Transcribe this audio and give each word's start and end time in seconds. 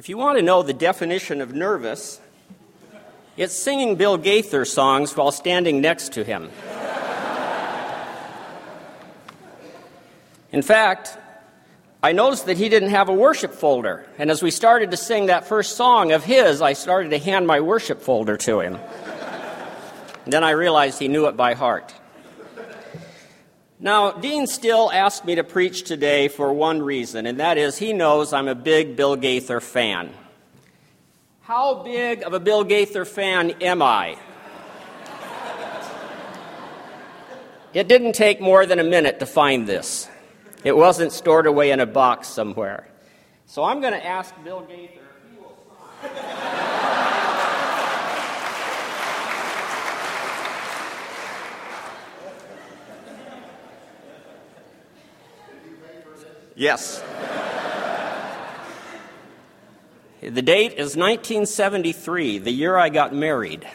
If 0.00 0.08
you 0.08 0.16
want 0.16 0.38
to 0.38 0.42
know 0.42 0.62
the 0.62 0.72
definition 0.72 1.42
of 1.42 1.52
nervous, 1.52 2.22
it's 3.36 3.52
singing 3.52 3.96
Bill 3.96 4.16
Gaither 4.16 4.64
songs 4.64 5.14
while 5.14 5.30
standing 5.30 5.82
next 5.82 6.14
to 6.14 6.24
him. 6.24 6.48
In 10.52 10.62
fact, 10.62 11.18
I 12.02 12.12
noticed 12.12 12.46
that 12.46 12.56
he 12.56 12.70
didn't 12.70 12.88
have 12.88 13.10
a 13.10 13.12
worship 13.12 13.52
folder. 13.52 14.06
And 14.16 14.30
as 14.30 14.42
we 14.42 14.50
started 14.50 14.90
to 14.92 14.96
sing 14.96 15.26
that 15.26 15.46
first 15.46 15.76
song 15.76 16.12
of 16.12 16.24
his, 16.24 16.62
I 16.62 16.72
started 16.72 17.10
to 17.10 17.18
hand 17.18 17.46
my 17.46 17.60
worship 17.60 18.00
folder 18.00 18.38
to 18.38 18.60
him. 18.60 18.78
then 20.24 20.42
I 20.42 20.52
realized 20.52 20.98
he 20.98 21.08
knew 21.08 21.26
it 21.26 21.36
by 21.36 21.52
heart. 21.52 21.92
Now, 23.82 24.12
Dean 24.12 24.46
Still 24.46 24.92
asked 24.92 25.24
me 25.24 25.36
to 25.36 25.44
preach 25.44 25.84
today 25.84 26.28
for 26.28 26.52
one 26.52 26.82
reason, 26.82 27.24
and 27.24 27.40
that 27.40 27.56
is 27.56 27.78
he 27.78 27.94
knows 27.94 28.34
I'm 28.34 28.46
a 28.46 28.54
big 28.54 28.94
Bill 28.94 29.16
Gaither 29.16 29.58
fan. 29.60 30.10
How 31.40 31.82
big 31.82 32.22
of 32.22 32.34
a 32.34 32.40
Bill 32.40 32.62
Gaither 32.62 33.06
fan 33.06 33.52
am 33.62 33.80
I? 33.80 34.18
It 37.72 37.88
didn't 37.88 38.12
take 38.12 38.40
more 38.40 38.66
than 38.66 38.80
a 38.80 38.84
minute 38.84 39.20
to 39.20 39.26
find 39.26 39.66
this. 39.66 40.10
It 40.62 40.76
wasn't 40.76 41.12
stored 41.12 41.46
away 41.46 41.70
in 41.70 41.80
a 41.80 41.86
box 41.86 42.28
somewhere. 42.28 42.86
So 43.46 43.64
I'm 43.64 43.80
going 43.80 43.94
to 43.94 44.06
ask 44.06 44.34
Bill 44.44 44.60
Gaither 44.60 45.00
if 45.00 45.30
he 45.30 45.38
will 45.38 45.56
Yes. 56.60 57.02
The 60.20 60.42
date 60.42 60.72
is 60.72 60.94
1973, 60.94 62.36
the 62.36 62.50
year 62.50 62.76
I 62.76 62.90
got 62.90 63.14
married. 63.14 63.66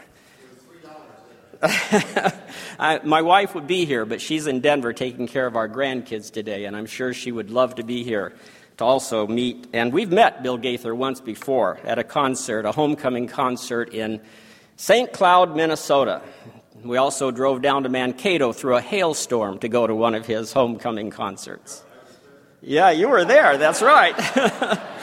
I, 1.64 3.00
my 3.04 3.24
wife 3.24 3.56
would 3.56 3.66
be 3.66 3.86
here, 3.86 4.06
but 4.06 4.22
she's 4.22 4.46
in 4.46 4.60
Denver 4.60 4.94
taking 4.94 5.26
care 5.28 5.48
of 5.48 5.56
our 5.56 5.68
grandkids 5.68 6.32
today, 6.32 6.66
and 6.66 6.78
I'm 6.78 6.86
sure 6.86 7.12
she 7.12 7.32
would 7.32 7.50
love 7.50 7.74
to 7.76 7.84
be 7.84 8.04
here 8.04 8.36
to 8.78 8.84
also 8.84 9.26
meet. 9.26 9.66
And 9.74 9.92
we've 9.92 10.12
met 10.12 10.44
Bill 10.44 10.60
Gaither 10.60 10.94
once 10.94 11.20
before 11.20 11.80
at 11.86 11.98
a 11.98 12.04
concert, 12.04 12.68
a 12.68 12.72
homecoming 12.72 13.26
concert 13.26 13.96
in 13.96 14.22
St. 14.78 15.12
Cloud, 15.12 15.56
Minnesota. 15.56 16.22
We 16.84 16.98
also 16.98 17.32
drove 17.32 17.64
down 17.64 17.82
to 17.82 17.90
Mankato 17.90 18.54
through 18.54 18.76
a 18.76 18.82
hailstorm 18.82 19.58
to 19.60 19.70
go 19.70 19.88
to 19.88 19.96
one 19.96 20.14
of 20.14 20.28
his 20.28 20.54
homecoming 20.54 21.10
concerts. 21.10 21.84
Yeah, 22.62 22.92
you 22.92 23.10
were 23.10 23.26
there, 23.26 23.58
that's 23.58 23.82
right. 23.82 24.16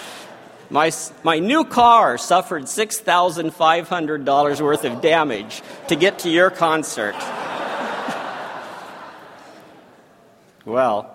My, 0.73 0.91
my 1.23 1.39
new 1.39 1.65
car 1.67 2.17
suffered 2.17 2.63
$6,500 2.63 4.61
worth 4.63 4.85
of 4.87 5.03
damage 5.03 5.63
to 5.89 5.97
get 5.97 6.21
to 6.21 6.31
your 6.31 6.49
concert. 6.49 7.15
well, 10.65 11.15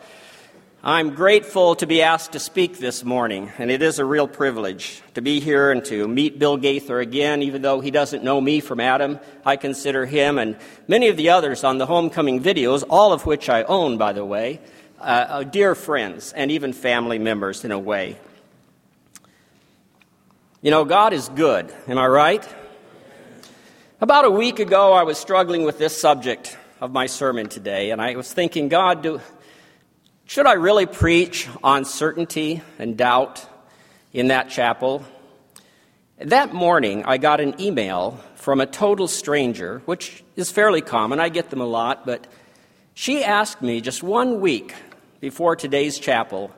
I'm 0.83 1.15
grateful 1.15 1.73
to 1.77 1.87
be 1.87 2.03
asked 2.03 2.33
to 2.33 2.39
speak 2.39 2.77
this 2.77 3.03
morning, 3.03 3.51
and 3.57 3.71
it 3.71 3.81
is 3.81 3.97
a 3.97 4.05
real 4.05 4.27
privilege 4.27 5.01
to 5.15 5.23
be 5.23 5.39
here 5.39 5.71
and 5.71 5.83
to 5.85 6.07
meet 6.07 6.37
Bill 6.37 6.57
Gaither 6.57 6.99
again, 6.99 7.41
even 7.41 7.63
though 7.63 7.81
he 7.81 7.89
doesn't 7.89 8.23
know 8.23 8.39
me 8.39 8.59
from 8.59 8.79
Adam. 8.79 9.19
I 9.43 9.55
consider 9.55 10.05
him 10.05 10.37
and 10.37 10.55
many 10.87 11.07
of 11.07 11.17
the 11.17 11.31
others 11.31 11.63
on 11.63 11.79
the 11.79 11.87
homecoming 11.87 12.43
videos, 12.43 12.83
all 12.87 13.11
of 13.11 13.25
which 13.25 13.49
I 13.49 13.63
own, 13.63 13.97
by 13.97 14.13
the 14.13 14.23
way, 14.23 14.59
uh, 14.99 15.03
uh 15.03 15.43
dear 15.43 15.75
friends 15.75 16.33
and 16.33 16.51
even 16.51 16.73
family 16.73 17.19
members 17.19 17.63
in 17.63 17.71
a 17.71 17.79
way. 17.79 18.17
You 20.61 20.71
know, 20.71 20.85
God 20.85 21.13
is 21.13 21.29
good. 21.29 21.73
Am 21.87 21.97
I 21.97 22.07
right? 22.07 22.47
About 24.01 24.25
a 24.25 24.31
week 24.31 24.59
ago, 24.59 24.93
I 24.93 25.03
was 25.03 25.17
struggling 25.17 25.63
with 25.63 25.77
this 25.77 25.99
subject 25.99 26.57
of 26.81 26.91
my 26.91 27.07
sermon 27.07 27.49
today, 27.49 27.91
and 27.91 28.01
I 28.01 28.15
was 28.15 28.31
thinking, 28.31 28.67
God, 28.67 29.01
do, 29.01 29.21
should 30.25 30.45
I 30.45 30.53
really 30.53 30.85
preach 30.85 31.47
on 31.63 31.85
certainty 31.85 32.61
and 32.77 32.97
doubt 32.97 33.45
in 34.13 34.27
that 34.27 34.49
chapel? 34.49 35.05
That 36.19 36.53
morning, 36.53 37.05
I 37.05 37.17
got 37.17 37.39
an 37.39 37.61
email 37.61 38.19
from 38.35 38.59
a 38.59 38.65
total 38.65 39.07
stranger, 39.07 39.81
which 39.85 40.23
is 40.35 40.51
fairly 40.51 40.81
common. 40.81 41.19
I 41.19 41.29
get 41.29 41.49
them 41.49 41.61
a 41.61 41.65
lot, 41.65 42.05
but 42.05 42.27
she 42.93 43.23
asked 43.23 43.61
me 43.61 43.79
just 43.79 44.03
one 44.03 44.41
week 44.41 44.73
before 45.19 45.55
today's 45.55 45.99
chapel 45.99 46.51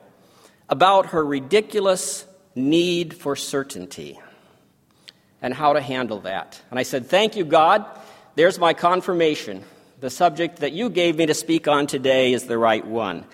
about 0.68 1.06
her 1.06 1.24
ridiculous 1.24 2.26
need 2.54 3.14
for 3.14 3.36
certainty 3.36 4.18
and 5.42 5.54
how 5.54 5.72
to 5.72 5.80
handle 5.80 6.20
that. 6.20 6.60
And 6.70 6.78
I 6.78 6.82
said, 6.82 7.06
Thank 7.06 7.36
you, 7.36 7.44
God. 7.44 7.84
There's 8.34 8.58
my 8.58 8.74
confirmation. 8.74 9.64
The 10.00 10.10
subject 10.10 10.60
that 10.60 10.72
you 10.72 10.88
gave 10.88 11.16
me 11.16 11.26
to 11.26 11.34
speak 11.34 11.68
on 11.68 11.86
today 11.86 12.32
is 12.32 12.44
the 12.44 12.58
right 12.58 12.86
one. 12.86 13.24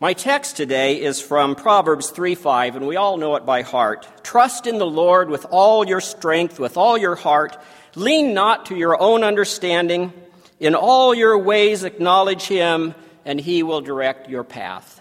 My 0.00 0.14
text 0.14 0.56
today 0.56 1.00
is 1.00 1.20
from 1.20 1.54
Proverbs 1.54 2.10
3 2.10 2.34
5, 2.34 2.76
and 2.76 2.86
we 2.86 2.96
all 2.96 3.16
know 3.16 3.36
it 3.36 3.46
by 3.46 3.62
heart. 3.62 4.06
Trust 4.24 4.66
in 4.66 4.78
the 4.78 4.86
Lord 4.86 5.30
with 5.30 5.46
all 5.50 5.86
your 5.86 6.00
strength, 6.00 6.58
with 6.58 6.76
all 6.76 6.98
your 6.98 7.14
heart. 7.14 7.56
Lean 7.94 8.34
not 8.34 8.66
to 8.66 8.74
your 8.74 9.00
own 9.00 9.22
understanding. 9.22 10.12
In 10.58 10.74
all 10.74 11.14
your 11.14 11.38
ways 11.38 11.84
acknowledge 11.84 12.42
him, 12.44 12.94
and 13.24 13.40
he 13.40 13.62
will 13.62 13.80
direct 13.80 14.28
your 14.28 14.44
path. 14.44 15.00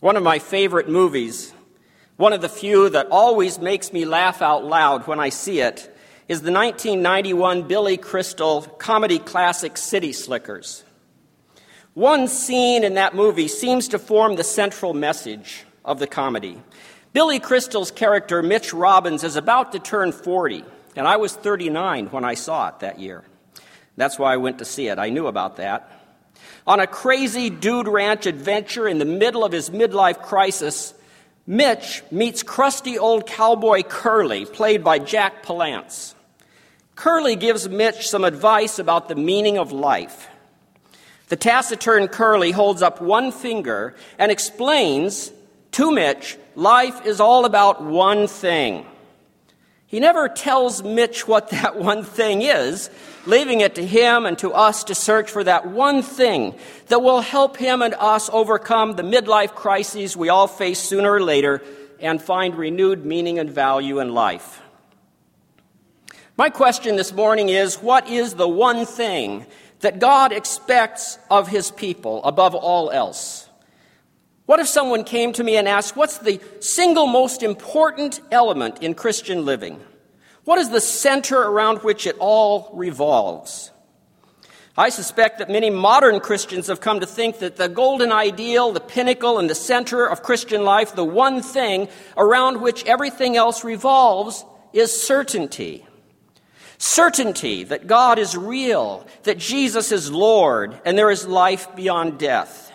One 0.00 0.16
of 0.16 0.22
my 0.22 0.38
favorite 0.38 0.88
movies, 0.88 1.52
one 2.16 2.32
of 2.32 2.40
the 2.40 2.48
few 2.48 2.88
that 2.90 3.08
always 3.10 3.58
makes 3.58 3.92
me 3.92 4.04
laugh 4.04 4.42
out 4.42 4.64
loud 4.64 5.06
when 5.06 5.18
I 5.18 5.30
see 5.30 5.60
it, 5.60 5.94
is 6.28 6.42
the 6.42 6.52
1991 6.52 7.62
Billy 7.62 7.96
Crystal 7.96 8.62
comedy 8.62 9.18
classic 9.18 9.76
City 9.76 10.12
Slickers. 10.12 10.84
One 11.94 12.28
scene 12.28 12.84
in 12.84 12.94
that 12.94 13.16
movie 13.16 13.48
seems 13.48 13.88
to 13.88 13.98
form 13.98 14.36
the 14.36 14.44
central 14.44 14.94
message 14.94 15.64
of 15.84 15.98
the 15.98 16.06
comedy. 16.06 16.62
Billy 17.12 17.40
Crystal's 17.40 17.90
character, 17.90 18.42
Mitch 18.42 18.72
Robbins, 18.72 19.24
is 19.24 19.34
about 19.34 19.72
to 19.72 19.80
turn 19.80 20.12
40, 20.12 20.64
and 20.94 21.08
I 21.08 21.16
was 21.16 21.34
39 21.34 22.08
when 22.08 22.24
I 22.24 22.34
saw 22.34 22.68
it 22.68 22.80
that 22.80 23.00
year. 23.00 23.24
That's 23.98 24.18
why 24.18 24.32
I 24.32 24.36
went 24.36 24.60
to 24.60 24.64
see 24.64 24.86
it. 24.86 24.98
I 24.98 25.10
knew 25.10 25.26
about 25.26 25.56
that. 25.56 25.90
On 26.68 26.78
a 26.78 26.86
crazy 26.86 27.50
dude 27.50 27.88
ranch 27.88 28.26
adventure 28.26 28.86
in 28.86 28.98
the 28.98 29.04
middle 29.04 29.44
of 29.44 29.50
his 29.50 29.70
midlife 29.70 30.22
crisis, 30.22 30.94
Mitch 31.48 32.04
meets 32.12 32.44
crusty 32.44 32.96
old 32.96 33.26
cowboy 33.26 33.82
Curly, 33.82 34.44
played 34.44 34.84
by 34.84 35.00
Jack 35.00 35.42
Palance. 35.42 36.14
Curly 36.94 37.34
gives 37.34 37.68
Mitch 37.68 38.08
some 38.08 38.22
advice 38.22 38.78
about 38.78 39.08
the 39.08 39.16
meaning 39.16 39.58
of 39.58 39.72
life. 39.72 40.28
The 41.28 41.36
taciturn 41.36 42.06
Curly 42.06 42.52
holds 42.52 42.82
up 42.82 43.02
one 43.02 43.32
finger 43.32 43.96
and 44.16 44.30
explains 44.30 45.32
to 45.72 45.90
Mitch 45.90 46.38
life 46.54 47.04
is 47.04 47.18
all 47.18 47.44
about 47.44 47.82
one 47.82 48.28
thing. 48.28 48.86
He 49.88 50.00
never 50.00 50.28
tells 50.28 50.82
Mitch 50.82 51.26
what 51.26 51.48
that 51.50 51.76
one 51.76 52.04
thing 52.04 52.42
is, 52.42 52.90
leaving 53.26 53.62
it 53.62 53.74
to 53.74 53.84
him 53.84 54.26
and 54.26 54.38
to 54.38 54.52
us 54.52 54.84
to 54.84 54.94
search 54.94 55.30
for 55.30 55.42
that 55.42 55.66
one 55.66 56.02
thing 56.02 56.54
that 56.86 57.02
will 57.02 57.22
help 57.22 57.56
him 57.56 57.82
and 57.82 57.94
us 57.94 58.30
overcome 58.32 58.92
the 58.92 59.02
midlife 59.02 59.54
crises 59.54 60.16
we 60.16 60.28
all 60.28 60.46
face 60.46 60.78
sooner 60.78 61.12
or 61.12 61.20
later 61.20 61.62
and 62.00 62.22
find 62.22 62.54
renewed 62.54 63.04
meaning 63.04 63.38
and 63.38 63.50
value 63.50 63.98
in 63.98 64.14
life. 64.14 64.60
My 66.36 66.50
question 66.50 66.96
this 66.96 67.12
morning 67.12 67.48
is 67.48 67.76
what 67.76 68.08
is 68.08 68.34
the 68.34 68.46
one 68.46 68.86
thing 68.86 69.46
that 69.80 69.98
God 69.98 70.32
expects 70.32 71.18
of 71.30 71.48
his 71.48 71.70
people 71.70 72.22
above 72.24 72.54
all 72.54 72.90
else? 72.90 73.47
What 74.48 74.60
if 74.60 74.66
someone 74.66 75.04
came 75.04 75.34
to 75.34 75.44
me 75.44 75.58
and 75.58 75.68
asked, 75.68 75.94
What's 75.94 76.16
the 76.16 76.40
single 76.60 77.06
most 77.06 77.42
important 77.42 78.22
element 78.30 78.82
in 78.82 78.94
Christian 78.94 79.44
living? 79.44 79.78
What 80.44 80.58
is 80.58 80.70
the 80.70 80.80
center 80.80 81.36
around 81.36 81.80
which 81.80 82.06
it 82.06 82.16
all 82.18 82.70
revolves? 82.72 83.70
I 84.74 84.88
suspect 84.88 85.40
that 85.40 85.50
many 85.50 85.68
modern 85.68 86.18
Christians 86.20 86.68
have 86.68 86.80
come 86.80 87.00
to 87.00 87.06
think 87.06 87.40
that 87.40 87.56
the 87.56 87.68
golden 87.68 88.10
ideal, 88.10 88.72
the 88.72 88.80
pinnacle, 88.80 89.38
and 89.38 89.50
the 89.50 89.54
center 89.54 90.06
of 90.06 90.22
Christian 90.22 90.64
life, 90.64 90.94
the 90.94 91.04
one 91.04 91.42
thing 91.42 91.90
around 92.16 92.62
which 92.62 92.86
everything 92.86 93.36
else 93.36 93.64
revolves, 93.64 94.46
is 94.72 94.98
certainty. 94.98 95.84
Certainty 96.78 97.64
that 97.64 97.86
God 97.86 98.18
is 98.18 98.34
real, 98.34 99.06
that 99.24 99.36
Jesus 99.36 99.92
is 99.92 100.10
Lord, 100.10 100.80
and 100.86 100.96
there 100.96 101.10
is 101.10 101.26
life 101.26 101.76
beyond 101.76 102.18
death. 102.18 102.67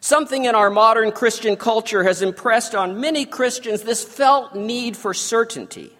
Something 0.00 0.46
in 0.46 0.54
our 0.54 0.70
modern 0.70 1.12
Christian 1.12 1.56
culture 1.56 2.04
has 2.04 2.22
impressed 2.22 2.74
on 2.74 3.00
many 3.00 3.26
Christians 3.26 3.82
this 3.82 4.02
felt 4.02 4.54
need 4.54 4.96
for 4.96 5.12
certainty. 5.12 5.92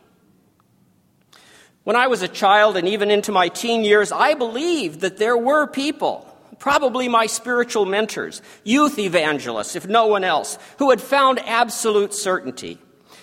When 1.84 1.96
I 1.96 2.06
was 2.06 2.22
a 2.22 2.28
child 2.28 2.76
and 2.76 2.88
even 2.88 3.10
into 3.10 3.32
my 3.32 3.48
teen 3.48 3.84
years, 3.84 4.10
I 4.10 4.34
believed 4.34 5.00
that 5.00 5.18
there 5.18 5.36
were 5.36 5.66
people, 5.66 6.26
probably 6.58 7.08
my 7.08 7.26
spiritual 7.26 7.84
mentors, 7.84 8.40
youth 8.64 8.98
evangelists, 8.98 9.76
if 9.76 9.86
no 9.86 10.06
one 10.06 10.24
else, 10.24 10.58
who 10.78 10.90
had 10.90 11.00
found 11.00 11.38
absolute 11.40 12.14
certainty. 12.14 12.78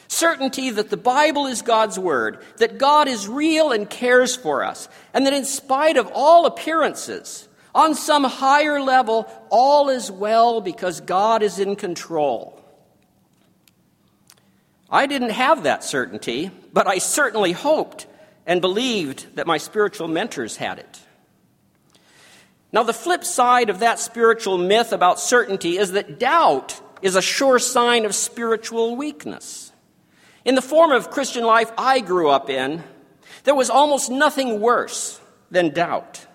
Certainty 0.07 0.69
that 0.71 0.89
the 0.89 0.97
Bible 0.97 1.47
is 1.47 1.61
God's 1.61 1.97
Word, 1.99 2.39
that 2.57 2.77
God 2.77 3.07
is 3.07 3.27
real 3.27 3.71
and 3.71 3.89
cares 3.89 4.35
for 4.35 4.63
us, 4.63 4.87
and 5.13 5.25
that 5.25 5.33
in 5.33 5.43
spite 5.43 5.97
of 5.97 6.09
all 6.13 6.45
appearances, 6.45 7.46
on 7.77 7.93
some 7.93 8.23
higher 8.23 8.81
level, 8.81 9.31
all 9.51 9.89
is 9.89 10.11
well 10.11 10.61
because 10.61 10.99
God 10.99 11.43
is 11.43 11.59
in 11.59 11.75
control. 11.75 12.59
I 14.89 15.05
didn't 15.05 15.29
have 15.29 15.63
that 15.63 15.83
certainty, 15.83 16.49
but 16.73 16.87
I 16.87 16.97
certainly 16.97 17.51
hoped 17.51 18.07
and 18.47 18.61
believed 18.61 19.35
that 19.35 19.45
my 19.45 19.59
spiritual 19.59 20.07
mentors 20.07 20.57
had 20.57 20.79
it. 20.79 20.99
Now, 22.71 22.81
the 22.81 22.93
flip 22.93 23.23
side 23.23 23.69
of 23.69 23.79
that 23.79 23.99
spiritual 23.99 24.57
myth 24.57 24.91
about 24.91 25.19
certainty 25.19 25.77
is 25.77 25.91
that 25.91 26.17
doubt 26.17 26.81
is 27.03 27.15
a 27.15 27.21
sure 27.21 27.59
sign 27.59 28.05
of 28.05 28.15
spiritual 28.15 28.95
weakness. 28.95 29.71
In 30.43 30.55
the 30.55 30.63
form 30.63 30.91
of 30.91 31.11
Christian 31.11 31.43
life 31.43 31.71
I 31.77 31.99
grew 31.99 32.29
up 32.29 32.49
in, 32.49 32.83
there 33.43 33.55
was 33.55 33.69
almost 33.69 34.09
nothing 34.09 34.61
worse 34.61 35.21
than 35.51 35.73
doubt. 35.73 36.26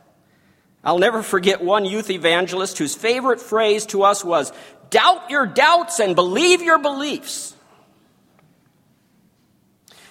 I'll 0.84 0.98
never 0.98 1.22
forget 1.22 1.62
one 1.62 1.84
youth 1.84 2.10
evangelist 2.10 2.78
whose 2.78 2.94
favorite 2.94 3.40
phrase 3.40 3.86
to 3.86 4.02
us 4.02 4.24
was, 4.24 4.52
Doubt 4.90 5.30
your 5.30 5.46
doubts 5.46 6.00
and 6.00 6.14
believe 6.14 6.60
your 6.60 6.78
beliefs. 6.78 7.54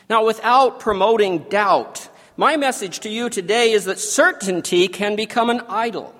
Now, 0.09 0.25
without 0.25 0.79
promoting 0.79 1.39
doubt, 1.49 2.09
my 2.35 2.57
message 2.57 3.01
to 3.01 3.09
you 3.09 3.29
today 3.29 3.71
is 3.73 3.85
that 3.85 3.99
certainty 3.99 4.87
can 4.87 5.15
become 5.15 5.49
an 5.49 5.61
idol. 5.69 6.15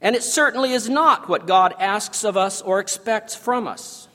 And 0.00 0.16
it 0.16 0.22
certainly 0.22 0.72
is 0.72 0.88
not 0.88 1.28
what 1.28 1.46
God 1.46 1.74
asks 1.78 2.24
of 2.24 2.36
us 2.36 2.60
or 2.60 2.80
expects 2.80 3.34
from 3.34 3.68
us. 3.68 4.08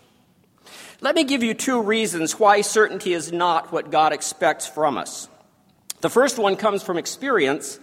Let 1.00 1.15
me 1.15 1.24
give 1.24 1.44
you 1.44 1.53
two 1.53 1.81
reasons 1.81 2.39
why 2.39 2.62
certainty 2.62 3.13
is 3.13 3.31
not 3.31 3.71
what 3.71 3.92
God 3.92 4.12
expects 4.12 4.68
from 4.68 4.97
us. 4.97 5.30
The 6.01 6.09
first 6.09 6.38
one 6.38 6.56
comes 6.56 6.83
from 6.83 6.97
experience, 6.97 7.80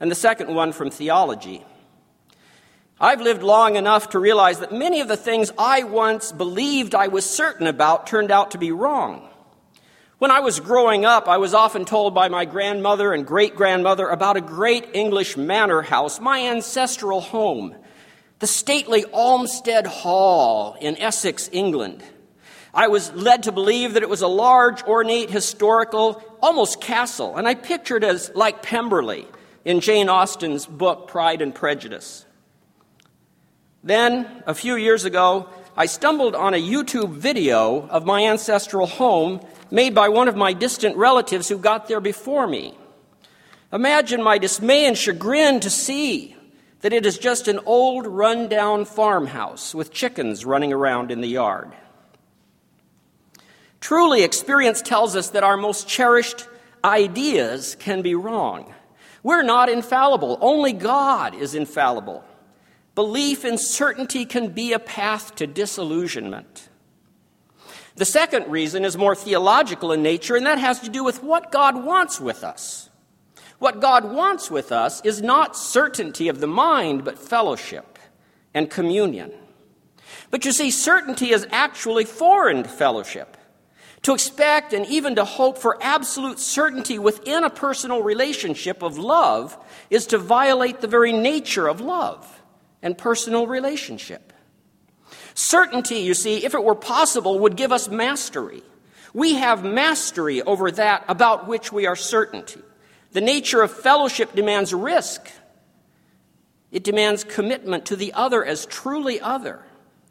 and 0.00 0.10
the 0.10 0.14
second 0.14 0.54
one 0.54 0.72
from 0.72 0.90
theology. 0.90 1.64
I've 3.00 3.20
lived 3.20 3.42
long 3.42 3.76
enough 3.76 4.10
to 4.10 4.18
realize 4.18 4.58
that 4.58 4.72
many 4.72 5.00
of 5.00 5.08
the 5.08 5.16
things 5.16 5.52
I 5.56 5.84
once 5.84 6.32
believed 6.32 6.94
I 6.94 7.08
was 7.08 7.24
certain 7.24 7.66
about 7.66 8.08
turned 8.08 8.32
out 8.32 8.52
to 8.52 8.58
be 8.58 8.72
wrong. 8.72 9.28
When 10.18 10.32
I 10.32 10.40
was 10.40 10.58
growing 10.58 11.04
up, 11.04 11.28
I 11.28 11.36
was 11.36 11.54
often 11.54 11.84
told 11.84 12.12
by 12.12 12.28
my 12.28 12.44
grandmother 12.44 13.12
and 13.12 13.24
great 13.24 13.54
grandmother 13.54 14.08
about 14.08 14.36
a 14.36 14.40
great 14.40 14.88
English 14.94 15.36
manor 15.36 15.80
house, 15.80 16.18
my 16.18 16.40
ancestral 16.40 17.20
home, 17.20 17.76
the 18.40 18.48
stately 18.48 19.04
Olmsted 19.12 19.86
Hall 19.86 20.76
in 20.80 20.96
Essex, 20.98 21.48
England. 21.52 22.02
I 22.74 22.88
was 22.88 23.12
led 23.12 23.44
to 23.44 23.52
believe 23.52 23.94
that 23.94 24.02
it 24.02 24.08
was 24.08 24.22
a 24.22 24.28
large, 24.28 24.82
ornate, 24.82 25.30
historical, 25.30 26.20
almost 26.42 26.80
castle, 26.80 27.36
and 27.36 27.46
I 27.46 27.54
pictured 27.54 28.02
it 28.02 28.08
as 28.08 28.32
like 28.34 28.60
Pemberley 28.60 29.28
in 29.68 29.80
Jane 29.80 30.08
Austen's 30.08 30.64
book 30.64 31.08
Pride 31.08 31.42
and 31.42 31.54
Prejudice. 31.54 32.24
Then, 33.84 34.42
a 34.46 34.54
few 34.54 34.76
years 34.76 35.04
ago, 35.04 35.50
I 35.76 35.84
stumbled 35.84 36.34
on 36.34 36.54
a 36.54 36.56
YouTube 36.56 37.10
video 37.10 37.86
of 37.88 38.06
my 38.06 38.24
ancestral 38.24 38.86
home 38.86 39.46
made 39.70 39.94
by 39.94 40.08
one 40.08 40.26
of 40.26 40.36
my 40.36 40.54
distant 40.54 40.96
relatives 40.96 41.50
who 41.50 41.58
got 41.58 41.86
there 41.86 42.00
before 42.00 42.46
me. 42.46 42.78
Imagine 43.70 44.22
my 44.22 44.38
dismay 44.38 44.86
and 44.86 44.96
chagrin 44.96 45.60
to 45.60 45.68
see 45.68 46.34
that 46.80 46.94
it 46.94 47.04
is 47.04 47.18
just 47.18 47.46
an 47.46 47.60
old, 47.66 48.06
run-down 48.06 48.86
farmhouse 48.86 49.74
with 49.74 49.92
chickens 49.92 50.46
running 50.46 50.72
around 50.72 51.10
in 51.10 51.20
the 51.20 51.28
yard. 51.28 51.70
Truly, 53.82 54.22
experience 54.22 54.80
tells 54.80 55.14
us 55.14 55.28
that 55.28 55.44
our 55.44 55.58
most 55.58 55.86
cherished 55.86 56.48
ideas 56.82 57.76
can 57.78 58.00
be 58.00 58.14
wrong. 58.14 58.72
We're 59.22 59.42
not 59.42 59.68
infallible, 59.68 60.38
only 60.40 60.72
God 60.72 61.34
is 61.34 61.54
infallible. 61.54 62.24
Belief 62.94 63.44
in 63.44 63.58
certainty 63.58 64.24
can 64.24 64.50
be 64.50 64.72
a 64.72 64.78
path 64.78 65.36
to 65.36 65.46
disillusionment. 65.46 66.68
The 67.94 68.04
second 68.04 68.50
reason 68.50 68.84
is 68.84 68.96
more 68.96 69.14
theological 69.14 69.92
in 69.92 70.02
nature, 70.02 70.36
and 70.36 70.46
that 70.46 70.58
has 70.58 70.80
to 70.80 70.88
do 70.88 71.02
with 71.02 71.22
what 71.22 71.52
God 71.52 71.84
wants 71.84 72.20
with 72.20 72.44
us. 72.44 72.90
What 73.58 73.80
God 73.80 74.12
wants 74.12 74.50
with 74.50 74.70
us 74.70 75.00
is 75.04 75.22
not 75.22 75.56
certainty 75.56 76.28
of 76.28 76.40
the 76.40 76.46
mind, 76.46 77.04
but 77.04 77.18
fellowship 77.18 77.98
and 78.54 78.70
communion. 78.70 79.32
But 80.30 80.44
you 80.44 80.52
see, 80.52 80.70
certainty 80.70 81.30
is 81.30 81.46
actually 81.50 82.04
foreign 82.04 82.62
to 82.62 82.68
fellowship. 82.68 83.36
To 84.02 84.14
expect 84.14 84.72
and 84.72 84.86
even 84.86 85.16
to 85.16 85.24
hope 85.24 85.58
for 85.58 85.78
absolute 85.82 86.38
certainty 86.38 86.98
within 86.98 87.44
a 87.44 87.50
personal 87.50 88.02
relationship 88.02 88.82
of 88.82 88.98
love 88.98 89.56
is 89.90 90.06
to 90.08 90.18
violate 90.18 90.80
the 90.80 90.86
very 90.86 91.12
nature 91.12 91.66
of 91.66 91.80
love 91.80 92.40
and 92.82 92.96
personal 92.96 93.46
relationship. 93.46 94.32
Certainty, 95.34 95.98
you 95.98 96.14
see, 96.14 96.44
if 96.44 96.54
it 96.54 96.64
were 96.64 96.74
possible, 96.74 97.40
would 97.40 97.56
give 97.56 97.72
us 97.72 97.88
mastery. 97.88 98.62
We 99.14 99.34
have 99.34 99.64
mastery 99.64 100.42
over 100.42 100.70
that 100.72 101.04
about 101.08 101.46
which 101.48 101.72
we 101.72 101.86
are 101.86 101.96
certain. 101.96 102.44
The 103.12 103.20
nature 103.20 103.62
of 103.62 103.72
fellowship 103.72 104.34
demands 104.34 104.74
risk. 104.74 105.30
It 106.70 106.84
demands 106.84 107.24
commitment 107.24 107.86
to 107.86 107.96
the 107.96 108.12
other 108.12 108.44
as 108.44 108.66
truly 108.66 109.20
other, 109.20 109.62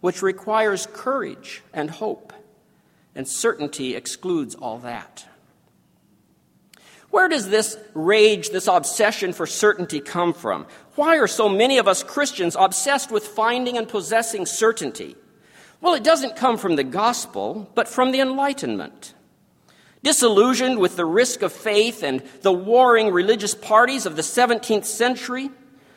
which 0.01 0.21
requires 0.21 0.87
courage 0.91 1.61
and 1.73 1.89
hope. 1.89 2.33
And 3.17 3.27
certainty 3.27 3.95
excludes 3.95 4.53
all 4.53 4.77
that. 4.79 5.25
Where 7.09 7.27
does 7.27 7.49
this 7.49 7.75
rage, 7.95 8.51
this 8.51 8.67
obsession 8.67 9.33
for 9.33 9.47
certainty 9.47 9.99
come 9.99 10.33
from? 10.33 10.67
Why 10.93 11.17
are 11.17 11.25
so 11.25 11.49
many 11.49 11.79
of 11.79 11.87
us 11.87 12.03
Christians 12.03 12.55
obsessed 12.57 13.11
with 13.11 13.25
finding 13.25 13.75
and 13.75 13.87
possessing 13.87 14.45
certainty? 14.45 15.15
Well, 15.81 15.95
it 15.95 16.03
doesn't 16.03 16.35
come 16.35 16.57
from 16.57 16.75
the 16.75 16.83
gospel, 16.83 17.71
but 17.73 17.87
from 17.87 18.11
the 18.11 18.19
Enlightenment. 18.19 19.15
Disillusioned 20.03 20.77
with 20.77 20.95
the 20.95 21.05
risk 21.05 21.41
of 21.41 21.51
faith 21.51 22.03
and 22.03 22.21
the 22.43 22.53
warring 22.53 23.11
religious 23.11 23.55
parties 23.55 24.05
of 24.05 24.15
the 24.15 24.21
17th 24.21 24.85
century, 24.85 25.49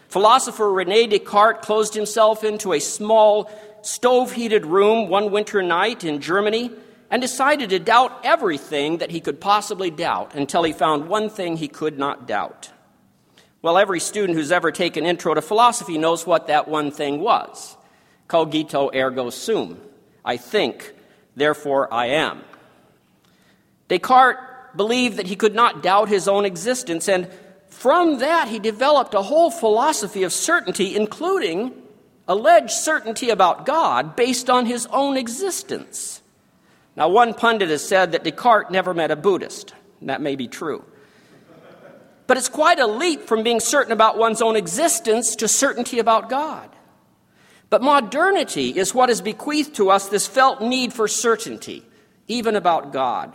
philosopher 0.09 0.73
Rene 0.73 1.09
Descartes 1.09 1.63
closed 1.63 1.93
himself 1.93 2.45
into 2.45 2.73
a 2.73 2.81
small, 2.81 3.51
stove 3.83 4.33
heated 4.33 4.65
room 4.65 5.11
one 5.11 5.31
winter 5.31 5.63
night 5.63 6.03
in 6.03 6.23
Germany 6.23 6.71
and 7.11 7.21
decided 7.21 7.71
to 7.71 7.79
doubt 7.79 8.21
everything 8.23 8.99
that 8.99 9.11
he 9.11 9.21
could 9.21 9.41
possibly 9.41 9.91
doubt 9.91 10.35
until 10.35 10.63
he 10.63 10.73
found 10.73 11.09
one 11.09 11.29
thing 11.29 11.57
he 11.57 11.69
could 11.69 11.99
not 11.99 12.27
doubt. 12.27 12.71
Well, 13.63 13.77
every 13.77 14.01
student 14.01 14.39
who's 14.39 14.53
ever 14.53 14.71
taken 14.71 15.05
Intro 15.05 15.35
to 15.35 15.43
Philosophy 15.43 15.99
knows 15.99 16.27
what 16.27 16.47
that 16.47 16.69
one 16.69 16.91
thing 16.91 17.21
was 17.21 17.77
cogito 18.29 18.91
ergo 18.95 19.29
sum. 19.31 19.79
I 20.25 20.37
think, 20.37 20.95
therefore 21.35 21.93
I 21.93 22.07
am. 22.07 22.43
Descartes 23.89 24.39
believed 24.77 25.17
that 25.17 25.27
he 25.27 25.35
could 25.35 25.55
not 25.55 25.83
doubt 25.83 26.09
his 26.09 26.29
own 26.29 26.45
existence, 26.45 27.09
and 27.09 27.29
from 27.69 28.19
that 28.19 28.47
he 28.49 28.61
developed 28.61 29.15
a 29.15 29.23
whole 29.23 29.51
philosophy 29.51 30.23
of 30.23 30.33
certainty, 30.33 30.95
including 30.95 31.73
alleged 32.29 32.71
certainty 32.71 33.31
about 33.31 33.67
God 33.67 34.15
based 34.15 34.49
on 34.49 34.67
his 34.67 34.87
own 34.87 35.17
existence. 35.17 36.23
Now, 37.01 37.09
one 37.09 37.33
pundit 37.33 37.71
has 37.71 37.83
said 37.83 38.13
that 38.13 38.25
Descartes 38.25 38.71
never 38.71 38.93
met 38.93 39.11
a 39.11 39.17
Buddhist. 39.17 39.73
That 40.03 40.21
may 40.21 40.37
be 40.37 40.49
true. 40.49 40.85
But 42.27 42.37
it's 42.37 42.51
quite 42.51 42.79
a 42.79 42.87
leap 42.87 43.23
from 43.23 43.43
being 43.43 43.59
certain 43.59 43.91
about 43.91 44.19
one's 44.19 44.43
own 44.43 44.55
existence 44.55 45.35
to 45.37 45.49
certainty 45.49 45.99
about 45.99 46.29
God. 46.29 46.69
But 47.71 47.81
modernity 47.81 48.69
is 48.69 48.95
what 48.95 49.09
has 49.09 49.23
bequeathed 49.23 49.77
to 49.77 49.89
us 49.89 50.11
this 50.11 50.27
felt 50.27 50.61
need 50.61 50.93
for 50.93 51.09
certainty, 51.09 51.87
even 52.29 52.55
about 52.55 52.93
God. 52.93 53.33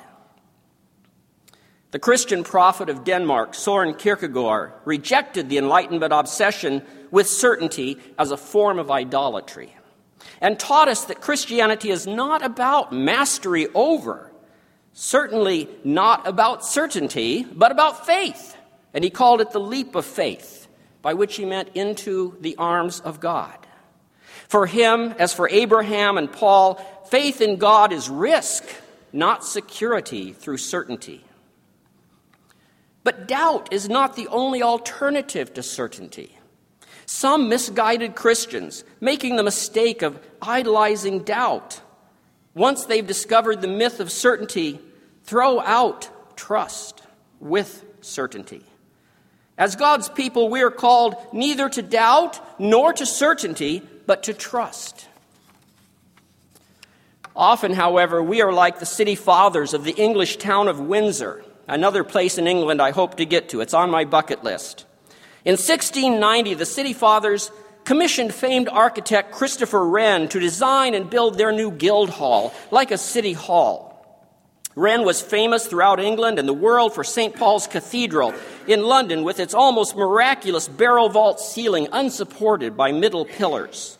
The 1.89 1.97
Christian 1.97 2.43
prophet 2.43 2.87
of 2.87 3.03
Denmark, 3.03 3.55
Soren 3.55 3.95
Kierkegaard, 3.95 4.73
rejected 4.85 5.49
the 5.49 5.57
Enlightenment 5.57 6.13
obsession 6.13 6.83
with 7.09 7.27
certainty 7.27 7.97
as 8.19 8.29
a 8.29 8.37
form 8.37 8.77
of 8.77 8.91
idolatry 8.91 9.75
and 10.41 10.59
taught 10.59 10.87
us 10.87 11.05
that 11.05 11.21
Christianity 11.21 11.89
is 11.89 12.05
not 12.07 12.43
about 12.43 12.91
mastery 12.91 13.67
over, 13.73 14.31
certainly 14.93 15.69
not 15.83 16.27
about 16.27 16.65
certainty, 16.65 17.43
but 17.43 17.71
about 17.71 18.05
faith. 18.05 18.57
And 18.93 19.03
he 19.03 19.09
called 19.09 19.41
it 19.41 19.51
the 19.51 19.59
leap 19.59 19.95
of 19.95 20.05
faith, 20.05 20.67
by 21.01 21.13
which 21.13 21.35
he 21.35 21.45
meant 21.45 21.69
into 21.75 22.37
the 22.39 22.55
arms 22.57 22.99
of 22.99 23.19
God. 23.19 23.57
For 24.47 24.67
him, 24.67 25.13
as 25.17 25.33
for 25.33 25.49
Abraham 25.49 26.17
and 26.17 26.31
Paul, 26.31 26.75
faith 27.09 27.41
in 27.41 27.57
God 27.57 27.91
is 27.91 28.09
risk, 28.09 28.63
not 29.11 29.43
security 29.43 30.33
through 30.33 30.57
certainty. 30.57 31.25
But 33.03 33.27
doubt 33.27 33.71
is 33.71 33.87
not 33.87 34.15
the 34.15 34.27
only 34.27 34.63
alternative 34.63 35.53
to 35.53 35.63
certainty. 35.63 36.34
Some 37.05 37.49
misguided 37.49 38.15
Christians 38.15 38.83
making 38.99 39.35
the 39.35 39.43
mistake 39.43 40.01
of 40.01 40.19
idolizing 40.41 41.19
doubt. 41.19 41.81
Once 42.53 42.85
they've 42.85 43.05
discovered 43.05 43.61
the 43.61 43.67
myth 43.67 43.99
of 43.99 44.11
certainty, 44.11 44.79
throw 45.23 45.59
out 45.59 46.09
trust 46.35 47.01
with 47.39 47.83
certainty. 48.01 48.63
As 49.57 49.75
God's 49.75 50.09
people, 50.09 50.49
we 50.49 50.61
are 50.61 50.71
called 50.71 51.15
neither 51.31 51.69
to 51.69 51.81
doubt 51.81 52.41
nor 52.59 52.91
to 52.93 53.05
certainty, 53.05 53.81
but 54.05 54.23
to 54.23 54.33
trust. 54.33 55.07
Often, 57.35 57.73
however, 57.73 58.23
we 58.23 58.41
are 58.41 58.53
like 58.53 58.79
the 58.79 58.85
city 58.85 59.15
fathers 59.15 59.73
of 59.73 59.83
the 59.83 59.91
English 59.93 60.37
town 60.37 60.67
of 60.67 60.79
Windsor, 60.79 61.43
another 61.67 62.03
place 62.03 62.37
in 62.37 62.47
England 62.47 62.81
I 62.81 62.91
hope 62.91 63.15
to 63.17 63.25
get 63.25 63.49
to. 63.49 63.61
It's 63.61 63.73
on 63.73 63.91
my 63.91 64.05
bucket 64.05 64.43
list. 64.43 64.85
In 65.45 65.53
1690, 65.53 66.55
the 66.55 66.65
city 66.65 66.93
fathers 66.93 67.51
commissioned 67.83 68.33
famed 68.33 68.67
architect 68.67 69.31
Christopher 69.31 69.87
Wren 69.87 70.27
to 70.29 70.39
design 70.39 70.95
and 70.95 71.07
build 71.07 71.37
their 71.37 71.51
new 71.51 71.69
guild 71.69 72.09
hall, 72.09 72.51
like 72.71 72.89
a 72.89 72.97
city 72.97 73.33
hall. 73.33 73.91
Wren 74.75 75.05
was 75.05 75.21
famous 75.21 75.67
throughout 75.67 75.99
England 75.99 76.39
and 76.39 76.49
the 76.49 76.53
world 76.53 76.93
for 76.93 77.03
St. 77.03 77.35
Paul's 77.35 77.67
Cathedral 77.67 78.33
in 78.67 78.83
London 78.83 79.23
with 79.23 79.39
its 79.39 79.53
almost 79.53 79.95
miraculous 79.95 80.67
barrel 80.67 81.09
vault 81.09 81.39
ceiling 81.39 81.87
unsupported 81.91 82.75
by 82.75 82.91
middle 82.91 83.23
pillars. 83.23 83.97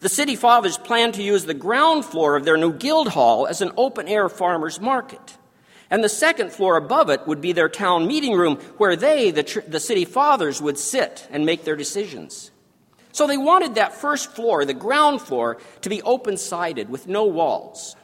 The 0.00 0.08
city 0.08 0.34
fathers 0.34 0.78
planned 0.78 1.14
to 1.14 1.22
use 1.22 1.44
the 1.44 1.54
ground 1.54 2.04
floor 2.04 2.34
of 2.34 2.44
their 2.44 2.56
new 2.56 2.72
guild 2.72 3.08
hall 3.08 3.46
as 3.46 3.60
an 3.60 3.72
open 3.76 4.08
air 4.08 4.28
farmer's 4.28 4.80
market. 4.80 5.36
And 5.92 6.02
the 6.02 6.08
second 6.08 6.52
floor 6.52 6.78
above 6.78 7.10
it 7.10 7.26
would 7.26 7.42
be 7.42 7.52
their 7.52 7.68
town 7.68 8.06
meeting 8.06 8.32
room 8.32 8.56
where 8.78 8.96
they, 8.96 9.30
the, 9.30 9.42
tr- 9.42 9.60
the 9.60 9.78
city 9.78 10.06
fathers, 10.06 10.62
would 10.62 10.78
sit 10.78 11.28
and 11.30 11.44
make 11.44 11.64
their 11.64 11.76
decisions. 11.76 12.50
So 13.12 13.26
they 13.26 13.36
wanted 13.36 13.74
that 13.74 13.92
first 13.92 14.34
floor, 14.34 14.64
the 14.64 14.72
ground 14.72 15.20
floor, 15.20 15.58
to 15.82 15.90
be 15.90 16.00
open 16.00 16.38
sided 16.38 16.88
with 16.88 17.08
no 17.08 17.26
walls. 17.26 17.94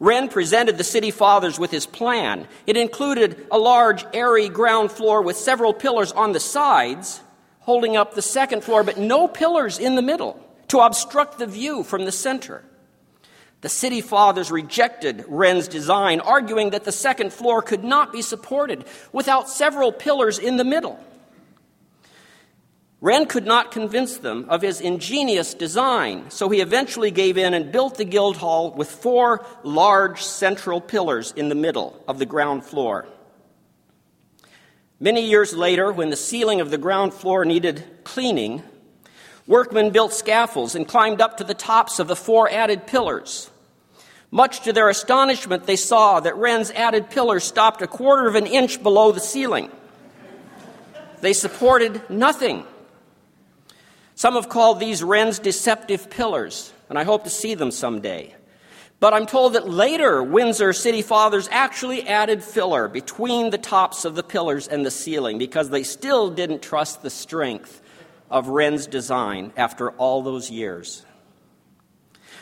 Wren 0.00 0.28
presented 0.28 0.78
the 0.78 0.84
city 0.84 1.10
fathers 1.10 1.58
with 1.58 1.70
his 1.70 1.84
plan. 1.84 2.48
It 2.66 2.78
included 2.78 3.46
a 3.50 3.58
large, 3.58 4.06
airy 4.14 4.48
ground 4.48 4.90
floor 4.90 5.20
with 5.20 5.36
several 5.36 5.74
pillars 5.74 6.10
on 6.12 6.32
the 6.32 6.40
sides, 6.40 7.20
holding 7.60 7.98
up 7.98 8.14
the 8.14 8.22
second 8.22 8.64
floor, 8.64 8.82
but 8.82 8.96
no 8.96 9.28
pillars 9.28 9.78
in 9.78 9.94
the 9.94 10.00
middle 10.00 10.42
to 10.68 10.78
obstruct 10.78 11.38
the 11.38 11.46
view 11.46 11.82
from 11.82 12.06
the 12.06 12.12
center. 12.12 12.64
The 13.60 13.68
city 13.68 14.00
fathers 14.00 14.50
rejected 14.50 15.24
Wren's 15.26 15.66
design, 15.66 16.20
arguing 16.20 16.70
that 16.70 16.84
the 16.84 16.92
second 16.92 17.32
floor 17.32 17.60
could 17.60 17.82
not 17.82 18.12
be 18.12 18.22
supported 18.22 18.84
without 19.12 19.48
several 19.48 19.90
pillars 19.90 20.38
in 20.38 20.56
the 20.56 20.64
middle. 20.64 20.98
Wren 23.00 23.26
could 23.26 23.46
not 23.46 23.70
convince 23.70 24.18
them 24.18 24.46
of 24.48 24.62
his 24.62 24.80
ingenious 24.80 25.54
design, 25.54 26.30
so 26.30 26.48
he 26.48 26.60
eventually 26.60 27.12
gave 27.12 27.38
in 27.38 27.54
and 27.54 27.70
built 27.70 27.96
the 27.96 28.04
Guildhall 28.04 28.72
with 28.72 28.90
four 28.90 29.46
large 29.62 30.22
central 30.22 30.80
pillars 30.80 31.32
in 31.36 31.48
the 31.48 31.54
middle 31.54 32.02
of 32.08 32.18
the 32.18 32.26
ground 32.26 32.64
floor. 32.64 33.06
Many 34.98 35.28
years 35.28 35.54
later, 35.54 35.92
when 35.92 36.10
the 36.10 36.16
ceiling 36.16 36.60
of 36.60 36.72
the 36.72 36.78
ground 36.78 37.14
floor 37.14 37.44
needed 37.44 37.84
cleaning, 38.02 38.64
workmen 39.48 39.90
built 39.90 40.12
scaffolds 40.12 40.76
and 40.76 40.86
climbed 40.86 41.20
up 41.20 41.38
to 41.38 41.44
the 41.44 41.54
tops 41.54 41.98
of 41.98 42.06
the 42.06 42.14
four 42.14 42.48
added 42.48 42.86
pillars. 42.86 43.50
Much 44.30 44.60
to 44.60 44.72
their 44.74 44.90
astonishment, 44.90 45.64
they 45.64 45.74
saw 45.74 46.20
that 46.20 46.36
Wren's 46.36 46.70
added 46.72 47.08
pillars 47.10 47.42
stopped 47.42 47.80
a 47.80 47.86
quarter 47.86 48.28
of 48.28 48.34
an 48.34 48.46
inch 48.46 48.80
below 48.82 49.10
the 49.10 49.20
ceiling. 49.20 49.70
They 51.22 51.32
supported 51.32 52.08
nothing. 52.10 52.64
Some 54.14 54.34
have 54.34 54.50
called 54.50 54.80
these 54.80 55.02
Wren's 55.02 55.38
deceptive 55.38 56.10
pillars, 56.10 56.72
and 56.90 56.98
I 56.98 57.04
hope 57.04 57.24
to 57.24 57.30
see 57.30 57.54
them 57.54 57.70
someday. 57.70 58.34
But 59.00 59.14
I'm 59.14 59.26
told 59.26 59.54
that 59.54 59.68
later 59.68 60.22
Windsor 60.22 60.72
city 60.72 61.02
fathers 61.02 61.48
actually 61.50 62.06
added 62.06 62.42
filler 62.42 62.88
between 62.88 63.50
the 63.50 63.58
tops 63.58 64.04
of 64.04 64.14
the 64.14 64.24
pillars 64.24 64.68
and 64.68 64.84
the 64.84 64.90
ceiling 64.90 65.38
because 65.38 65.70
they 65.70 65.84
still 65.84 66.30
didn't 66.30 66.62
trust 66.62 67.02
the 67.02 67.10
strength 67.10 67.80
of 68.30 68.48
Wren's 68.48 68.86
design 68.86 69.52
after 69.56 69.90
all 69.92 70.22
those 70.22 70.50
years. 70.50 71.04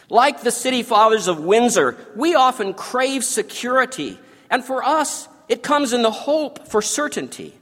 Like 0.08 0.42
the 0.42 0.50
city 0.50 0.82
fathers 0.82 1.28
of 1.28 1.40
Windsor, 1.40 1.96
we 2.14 2.34
often 2.34 2.74
crave 2.74 3.24
security, 3.24 4.18
and 4.50 4.64
for 4.64 4.84
us, 4.84 5.28
it 5.48 5.62
comes 5.62 5.92
in 5.92 6.02
the 6.02 6.10
hope 6.10 6.68
for 6.68 6.80
certainty. 6.80 7.54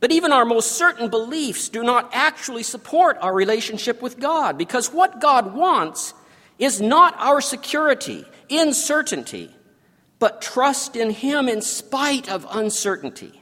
But 0.00 0.12
even 0.12 0.32
our 0.32 0.46
most 0.46 0.72
certain 0.72 1.10
beliefs 1.10 1.68
do 1.68 1.82
not 1.82 2.10
actually 2.14 2.62
support 2.62 3.18
our 3.20 3.34
relationship 3.34 4.00
with 4.00 4.18
God 4.18 4.56
because 4.56 4.92
what 4.92 5.20
God 5.20 5.54
wants 5.54 6.14
is 6.58 6.80
not 6.80 7.14
our 7.18 7.42
security 7.42 8.24
in 8.48 8.72
certainty, 8.72 9.54
but 10.18 10.40
trust 10.40 10.96
in 10.96 11.10
Him 11.10 11.48
in 11.48 11.60
spite 11.60 12.30
of 12.30 12.46
uncertainty. 12.50 13.39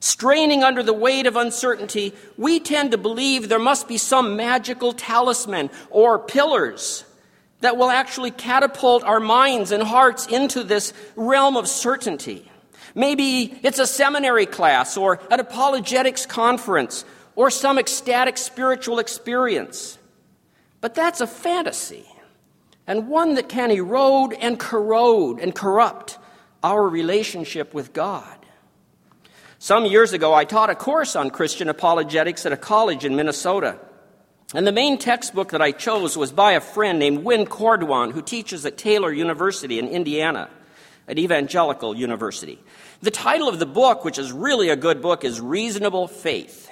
Straining 0.00 0.64
under 0.64 0.82
the 0.82 0.94
weight 0.94 1.26
of 1.26 1.36
uncertainty, 1.36 2.14
we 2.38 2.58
tend 2.58 2.90
to 2.90 2.98
believe 2.98 3.48
there 3.48 3.58
must 3.58 3.86
be 3.86 3.98
some 3.98 4.34
magical 4.34 4.94
talisman 4.94 5.68
or 5.90 6.18
pillars 6.18 7.04
that 7.60 7.76
will 7.76 7.90
actually 7.90 8.30
catapult 8.30 9.04
our 9.04 9.20
minds 9.20 9.70
and 9.70 9.82
hearts 9.82 10.26
into 10.26 10.64
this 10.64 10.94
realm 11.16 11.56
of 11.56 11.68
certainty. 11.68 12.50
Maybe 12.94 13.58
it's 13.62 13.78
a 13.78 13.86
seminary 13.86 14.46
class 14.46 14.96
or 14.96 15.20
an 15.30 15.38
apologetics 15.38 16.24
conference 16.24 17.04
or 17.36 17.50
some 17.50 17.78
ecstatic 17.78 18.38
spiritual 18.38 18.98
experience. 18.98 19.98
But 20.80 20.94
that's 20.94 21.20
a 21.20 21.26
fantasy 21.26 22.06
and 22.86 23.06
one 23.06 23.34
that 23.34 23.50
can 23.50 23.70
erode 23.70 24.32
and 24.32 24.58
corrode 24.58 25.38
and 25.40 25.54
corrupt 25.54 26.18
our 26.62 26.88
relationship 26.88 27.74
with 27.74 27.92
God. 27.92 28.39
Some 29.62 29.84
years 29.84 30.14
ago, 30.14 30.32
I 30.32 30.46
taught 30.46 30.70
a 30.70 30.74
course 30.74 31.14
on 31.14 31.28
Christian 31.28 31.68
apologetics 31.68 32.46
at 32.46 32.52
a 32.52 32.56
college 32.56 33.04
in 33.04 33.14
Minnesota. 33.14 33.78
And 34.54 34.66
the 34.66 34.72
main 34.72 34.96
textbook 34.96 35.50
that 35.50 35.60
I 35.60 35.72
chose 35.72 36.16
was 36.16 36.32
by 36.32 36.52
a 36.52 36.62
friend 36.62 36.98
named 36.98 37.24
Win 37.24 37.44
Corduan, 37.44 38.10
who 38.10 38.22
teaches 38.22 38.64
at 38.64 38.78
Taylor 38.78 39.12
University 39.12 39.78
in 39.78 39.86
Indiana, 39.86 40.48
at 41.06 41.18
Evangelical 41.18 41.94
University. 41.94 42.58
The 43.02 43.10
title 43.10 43.50
of 43.50 43.58
the 43.58 43.66
book, 43.66 44.02
which 44.02 44.18
is 44.18 44.32
really 44.32 44.70
a 44.70 44.76
good 44.76 45.02
book, 45.02 45.26
is 45.26 45.42
Reasonable 45.42 46.08
Faith. 46.08 46.70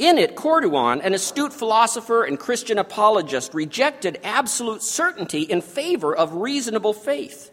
In 0.00 0.18
it, 0.18 0.34
Corduan, 0.34 1.02
an 1.02 1.14
astute 1.14 1.52
philosopher 1.52 2.24
and 2.24 2.36
Christian 2.36 2.78
apologist, 2.78 3.54
rejected 3.54 4.18
absolute 4.24 4.82
certainty 4.82 5.42
in 5.42 5.60
favor 5.60 6.12
of 6.12 6.34
reasonable 6.34 6.94
faith. 6.94 7.51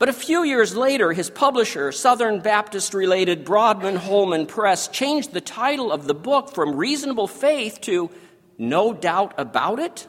But 0.00 0.08
a 0.08 0.14
few 0.14 0.44
years 0.44 0.74
later, 0.74 1.12
his 1.12 1.28
publisher, 1.28 1.92
Southern 1.92 2.40
Baptist 2.40 2.94
related 2.94 3.44
Broadman 3.44 3.96
Holman 3.96 4.46
Press, 4.46 4.88
changed 4.88 5.34
the 5.34 5.42
title 5.42 5.92
of 5.92 6.06
the 6.06 6.14
book 6.14 6.54
from 6.54 6.74
Reasonable 6.74 7.28
Faith 7.28 7.82
to 7.82 8.10
No 8.56 8.94
Doubt 8.94 9.34
About 9.36 9.78
It. 9.78 10.08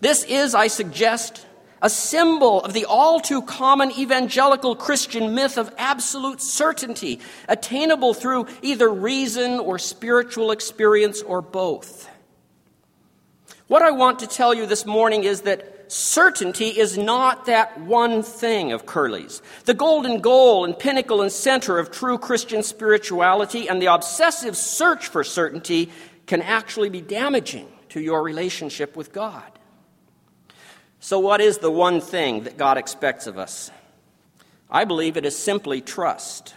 This 0.00 0.24
is, 0.24 0.54
I 0.54 0.68
suggest, 0.68 1.46
a 1.82 1.90
symbol 1.90 2.62
of 2.62 2.72
the 2.72 2.86
all 2.86 3.20
too 3.20 3.42
common 3.42 3.90
evangelical 3.98 4.74
Christian 4.74 5.34
myth 5.34 5.58
of 5.58 5.74
absolute 5.76 6.40
certainty, 6.40 7.20
attainable 7.50 8.14
through 8.14 8.46
either 8.62 8.88
reason 8.88 9.60
or 9.60 9.78
spiritual 9.78 10.52
experience 10.52 11.20
or 11.20 11.42
both. 11.42 12.08
What 13.66 13.82
I 13.82 13.90
want 13.90 14.20
to 14.20 14.26
tell 14.26 14.54
you 14.54 14.64
this 14.64 14.86
morning 14.86 15.24
is 15.24 15.42
that 15.42 15.81
certainty 15.92 16.68
is 16.68 16.96
not 16.96 17.46
that 17.46 17.78
one 17.80 18.22
thing 18.22 18.72
of 18.72 18.86
Curly's. 18.86 19.42
The 19.64 19.74
golden 19.74 20.20
goal 20.20 20.64
and 20.64 20.78
pinnacle 20.78 21.20
and 21.20 21.30
center 21.30 21.78
of 21.78 21.90
true 21.90 22.18
Christian 22.18 22.62
spirituality 22.62 23.68
and 23.68 23.80
the 23.80 23.92
obsessive 23.92 24.56
search 24.56 25.08
for 25.08 25.22
certainty 25.22 25.90
can 26.26 26.42
actually 26.42 26.88
be 26.88 27.00
damaging 27.00 27.68
to 27.90 28.00
your 28.00 28.22
relationship 28.22 28.96
with 28.96 29.12
God. 29.12 29.44
So, 31.00 31.18
what 31.18 31.40
is 31.40 31.58
the 31.58 31.70
one 31.70 32.00
thing 32.00 32.44
that 32.44 32.56
God 32.56 32.78
expects 32.78 33.26
of 33.26 33.36
us? 33.36 33.70
I 34.70 34.84
believe 34.84 35.16
it 35.16 35.26
is 35.26 35.36
simply 35.36 35.80
trust. 35.80 36.54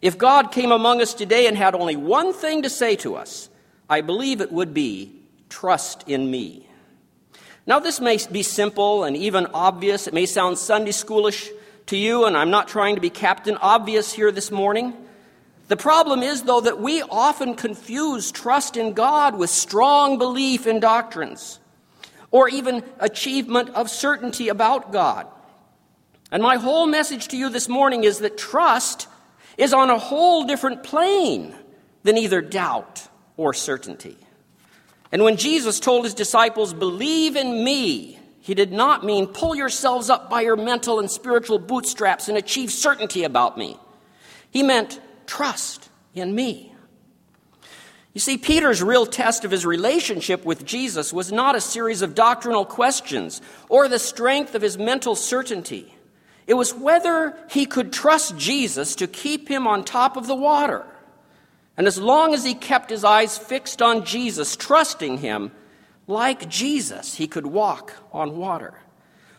If 0.00 0.16
God 0.16 0.52
came 0.52 0.72
among 0.72 1.02
us 1.02 1.14
today 1.14 1.46
and 1.46 1.56
had 1.56 1.74
only 1.74 1.96
one 1.96 2.32
thing 2.32 2.62
to 2.62 2.70
say 2.70 2.96
to 2.96 3.16
us, 3.16 3.50
I 3.90 4.00
believe 4.00 4.40
it 4.40 4.50
would 4.50 4.72
be, 4.72 5.22
Trust 5.52 6.08
in 6.08 6.30
me. 6.30 6.66
Now, 7.64 7.78
this 7.78 8.00
may 8.00 8.18
be 8.30 8.42
simple 8.42 9.04
and 9.04 9.16
even 9.16 9.46
obvious. 9.54 10.08
It 10.08 10.14
may 10.14 10.26
sound 10.26 10.58
Sunday 10.58 10.90
schoolish 10.90 11.48
to 11.86 11.96
you, 11.96 12.24
and 12.24 12.36
I'm 12.36 12.50
not 12.50 12.66
trying 12.66 12.96
to 12.96 13.00
be 13.00 13.10
Captain 13.10 13.56
Obvious 13.56 14.12
here 14.12 14.32
this 14.32 14.50
morning. 14.50 14.94
The 15.68 15.76
problem 15.76 16.22
is, 16.22 16.42
though, 16.42 16.60
that 16.60 16.80
we 16.80 17.02
often 17.02 17.54
confuse 17.54 18.32
trust 18.32 18.76
in 18.76 18.94
God 18.94 19.38
with 19.38 19.48
strong 19.48 20.18
belief 20.18 20.66
in 20.66 20.80
doctrines 20.80 21.60
or 22.32 22.48
even 22.48 22.82
achievement 22.98 23.70
of 23.70 23.88
certainty 23.88 24.48
about 24.48 24.90
God. 24.90 25.28
And 26.32 26.42
my 26.42 26.56
whole 26.56 26.86
message 26.86 27.28
to 27.28 27.36
you 27.36 27.48
this 27.48 27.68
morning 27.68 28.02
is 28.04 28.18
that 28.20 28.36
trust 28.36 29.06
is 29.56 29.72
on 29.72 29.88
a 29.88 29.98
whole 29.98 30.44
different 30.44 30.82
plane 30.82 31.54
than 32.02 32.18
either 32.18 32.40
doubt 32.40 33.06
or 33.36 33.54
certainty. 33.54 34.16
And 35.12 35.22
when 35.22 35.36
Jesus 35.36 35.78
told 35.78 36.04
his 36.04 36.14
disciples, 36.14 36.72
Believe 36.72 37.36
in 37.36 37.62
me, 37.62 38.18
he 38.40 38.54
did 38.54 38.72
not 38.72 39.04
mean 39.04 39.28
pull 39.28 39.54
yourselves 39.54 40.10
up 40.10 40.30
by 40.30 40.40
your 40.40 40.56
mental 40.56 40.98
and 40.98 41.10
spiritual 41.10 41.58
bootstraps 41.58 42.28
and 42.28 42.38
achieve 42.38 42.72
certainty 42.72 43.22
about 43.22 43.56
me. 43.56 43.78
He 44.50 44.62
meant 44.62 45.00
trust 45.26 45.90
in 46.14 46.34
me. 46.34 46.74
You 48.14 48.20
see, 48.20 48.36
Peter's 48.36 48.82
real 48.82 49.06
test 49.06 49.44
of 49.44 49.50
his 49.50 49.64
relationship 49.64 50.44
with 50.44 50.66
Jesus 50.66 51.12
was 51.12 51.32
not 51.32 51.56
a 51.56 51.60
series 51.60 52.02
of 52.02 52.14
doctrinal 52.14 52.66
questions 52.66 53.40
or 53.68 53.88
the 53.88 53.98
strength 53.98 54.54
of 54.54 54.60
his 54.60 54.76
mental 54.76 55.14
certainty. 55.14 55.94
It 56.46 56.54
was 56.54 56.74
whether 56.74 57.38
he 57.48 57.64
could 57.64 57.92
trust 57.92 58.36
Jesus 58.36 58.96
to 58.96 59.06
keep 59.06 59.48
him 59.48 59.66
on 59.66 59.84
top 59.84 60.16
of 60.16 60.26
the 60.26 60.34
water. 60.34 60.84
And 61.76 61.86
as 61.86 61.98
long 61.98 62.34
as 62.34 62.44
he 62.44 62.54
kept 62.54 62.90
his 62.90 63.04
eyes 63.04 63.38
fixed 63.38 63.80
on 63.80 64.04
Jesus, 64.04 64.56
trusting 64.56 65.18
him, 65.18 65.52
like 66.06 66.48
Jesus, 66.48 67.14
he 67.14 67.26
could 67.26 67.46
walk 67.46 67.94
on 68.12 68.36
water. 68.36 68.74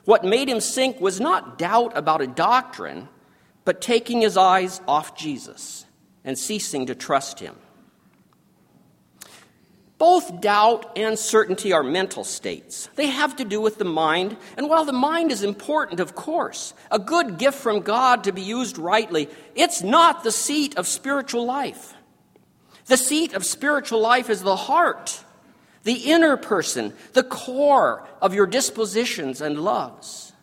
What 0.06 0.26
made 0.26 0.50
him 0.50 0.60
sink 0.60 1.00
was 1.00 1.20
not 1.20 1.58
doubt 1.58 1.96
about 1.96 2.22
a 2.22 2.28
doctrine, 2.28 3.08
but 3.66 3.82
taking 3.82 4.22
his 4.22 4.36
eyes 4.36 4.82
off 4.88 5.16
Jesus 5.16 5.86
and 6.24 6.38
ceasing 6.38 6.88
to 6.88 6.96
trust 6.96 7.40
him. 7.40 7.56
Both 9.98 10.42
doubt 10.42 10.98
and 10.98 11.18
certainty 11.18 11.72
are 11.72 11.84
mental 11.84 12.26
states. 12.26 12.90
They 12.96 13.08
have 13.08 13.38
to 13.38 13.46
do 13.46 13.62
with 13.62 13.78
the 13.78 13.86
mind, 13.86 14.36
and 14.58 14.68
while 14.68 14.84
the 14.84 14.92
mind 14.92 15.32
is 15.32 15.44
important, 15.44 16.02
of 16.02 16.16
course, 16.16 16.74
a 16.92 17.00
good 17.00 17.38
gift 17.38 17.58
from 17.58 17.82
God 17.82 18.26
to 18.26 18.34
be 18.34 18.42
used 18.42 18.78
rightly, 18.78 19.30
it's 19.56 19.82
not 19.82 20.24
the 20.24 20.32
seat 20.32 20.78
of 20.78 20.88
spiritual 20.88 21.46
life. 21.46 21.94
The 22.86 22.98
seat 22.98 23.34
of 23.34 23.46
spiritual 23.46 24.02
life 24.02 24.30
is 24.30 24.42
the 24.42 24.56
heart, 24.56 25.24
the 25.84 26.12
inner 26.12 26.38
person, 26.38 26.94
the 27.14 27.24
core 27.24 28.08
of 28.22 28.34
your 28.34 28.46
dispositions 28.46 29.42
and 29.42 29.60
loves. 29.60 30.34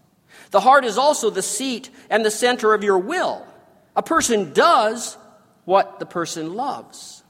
The 0.50 0.61
heart 0.61 0.85
is 0.85 0.99
also 0.99 1.30
the 1.30 1.42
seat 1.42 1.90
and 2.09 2.25
the 2.25 2.30
center 2.30 2.75
of 2.75 2.82
your 2.82 2.99
will. 2.99 3.47
A 3.94 4.02
person 4.02 4.52
does 4.52 5.16
what 5.64 5.99
the 5.99 6.06
person 6.06 6.54
loves. 6.54 7.23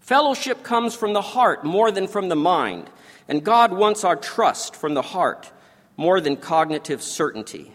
Fellowship 0.00 0.62
comes 0.62 0.94
from 0.94 1.12
the 1.12 1.22
heart 1.22 1.64
more 1.64 1.90
than 1.90 2.06
from 2.06 2.28
the 2.28 2.36
mind, 2.36 2.90
and 3.28 3.44
God 3.44 3.72
wants 3.72 4.04
our 4.04 4.16
trust 4.16 4.76
from 4.76 4.94
the 4.94 5.02
heart 5.02 5.50
more 5.96 6.20
than 6.20 6.36
cognitive 6.36 7.02
certainty. 7.02 7.72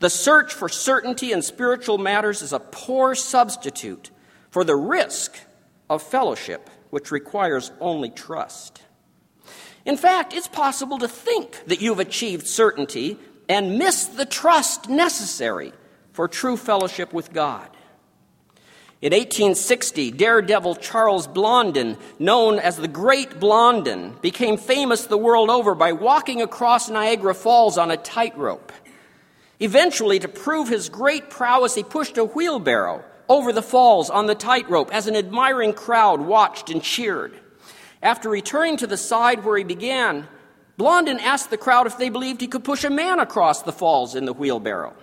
The 0.00 0.10
search 0.10 0.52
for 0.52 0.68
certainty 0.68 1.32
in 1.32 1.42
spiritual 1.42 1.98
matters 1.98 2.42
is 2.42 2.52
a 2.52 2.60
poor 2.60 3.14
substitute 3.14 4.10
for 4.50 4.64
the 4.64 4.76
risk 4.76 5.36
of 5.94 6.02
fellowship, 6.02 6.68
which 6.90 7.10
requires 7.10 7.72
only 7.80 8.10
trust. 8.10 8.82
In 9.84 9.96
fact, 9.96 10.32
it's 10.32 10.48
possible 10.48 10.98
to 10.98 11.08
think 11.08 11.64
that 11.66 11.80
you've 11.80 12.00
achieved 12.00 12.46
certainty 12.46 13.18
and 13.48 13.78
miss 13.78 14.06
the 14.06 14.24
trust 14.24 14.88
necessary 14.88 15.72
for 16.12 16.28
true 16.28 16.56
fellowship 16.56 17.12
with 17.12 17.32
God. 17.32 17.68
In 19.02 19.12
1860, 19.12 20.12
daredevil 20.12 20.76
Charles 20.76 21.26
Blondin, 21.26 21.98
known 22.18 22.58
as 22.58 22.78
the 22.78 22.88
Great 22.88 23.38
Blondin, 23.38 24.14
became 24.22 24.56
famous 24.56 25.04
the 25.04 25.18
world 25.18 25.50
over 25.50 25.74
by 25.74 25.92
walking 25.92 26.40
across 26.40 26.88
Niagara 26.88 27.34
Falls 27.34 27.76
on 27.76 27.90
a 27.90 27.98
tightrope. 27.98 28.72
Eventually, 29.60 30.18
to 30.20 30.28
prove 30.28 30.68
his 30.68 30.88
great 30.88 31.28
prowess, 31.28 31.74
he 31.74 31.82
pushed 31.82 32.16
a 32.16 32.24
wheelbarrow 32.24 33.04
over 33.28 33.52
the 33.52 33.62
falls 33.62 34.10
on 34.10 34.26
the 34.26 34.34
tightrope 34.34 34.92
as 34.92 35.06
an 35.06 35.16
admiring 35.16 35.72
crowd 35.72 36.20
watched 36.20 36.70
and 36.70 36.82
cheered. 36.82 37.38
After 38.02 38.28
returning 38.28 38.76
to 38.78 38.86
the 38.86 38.96
side 38.96 39.44
where 39.44 39.56
he 39.56 39.64
began, 39.64 40.28
Blondin 40.76 41.20
asked 41.20 41.50
the 41.50 41.56
crowd 41.56 41.86
if 41.86 41.96
they 41.98 42.08
believed 42.08 42.40
he 42.40 42.46
could 42.46 42.64
push 42.64 42.84
a 42.84 42.90
man 42.90 43.20
across 43.20 43.62
the 43.62 43.72
falls 43.72 44.14
in 44.14 44.24
the 44.24 44.32
wheelbarrow. 44.32 44.94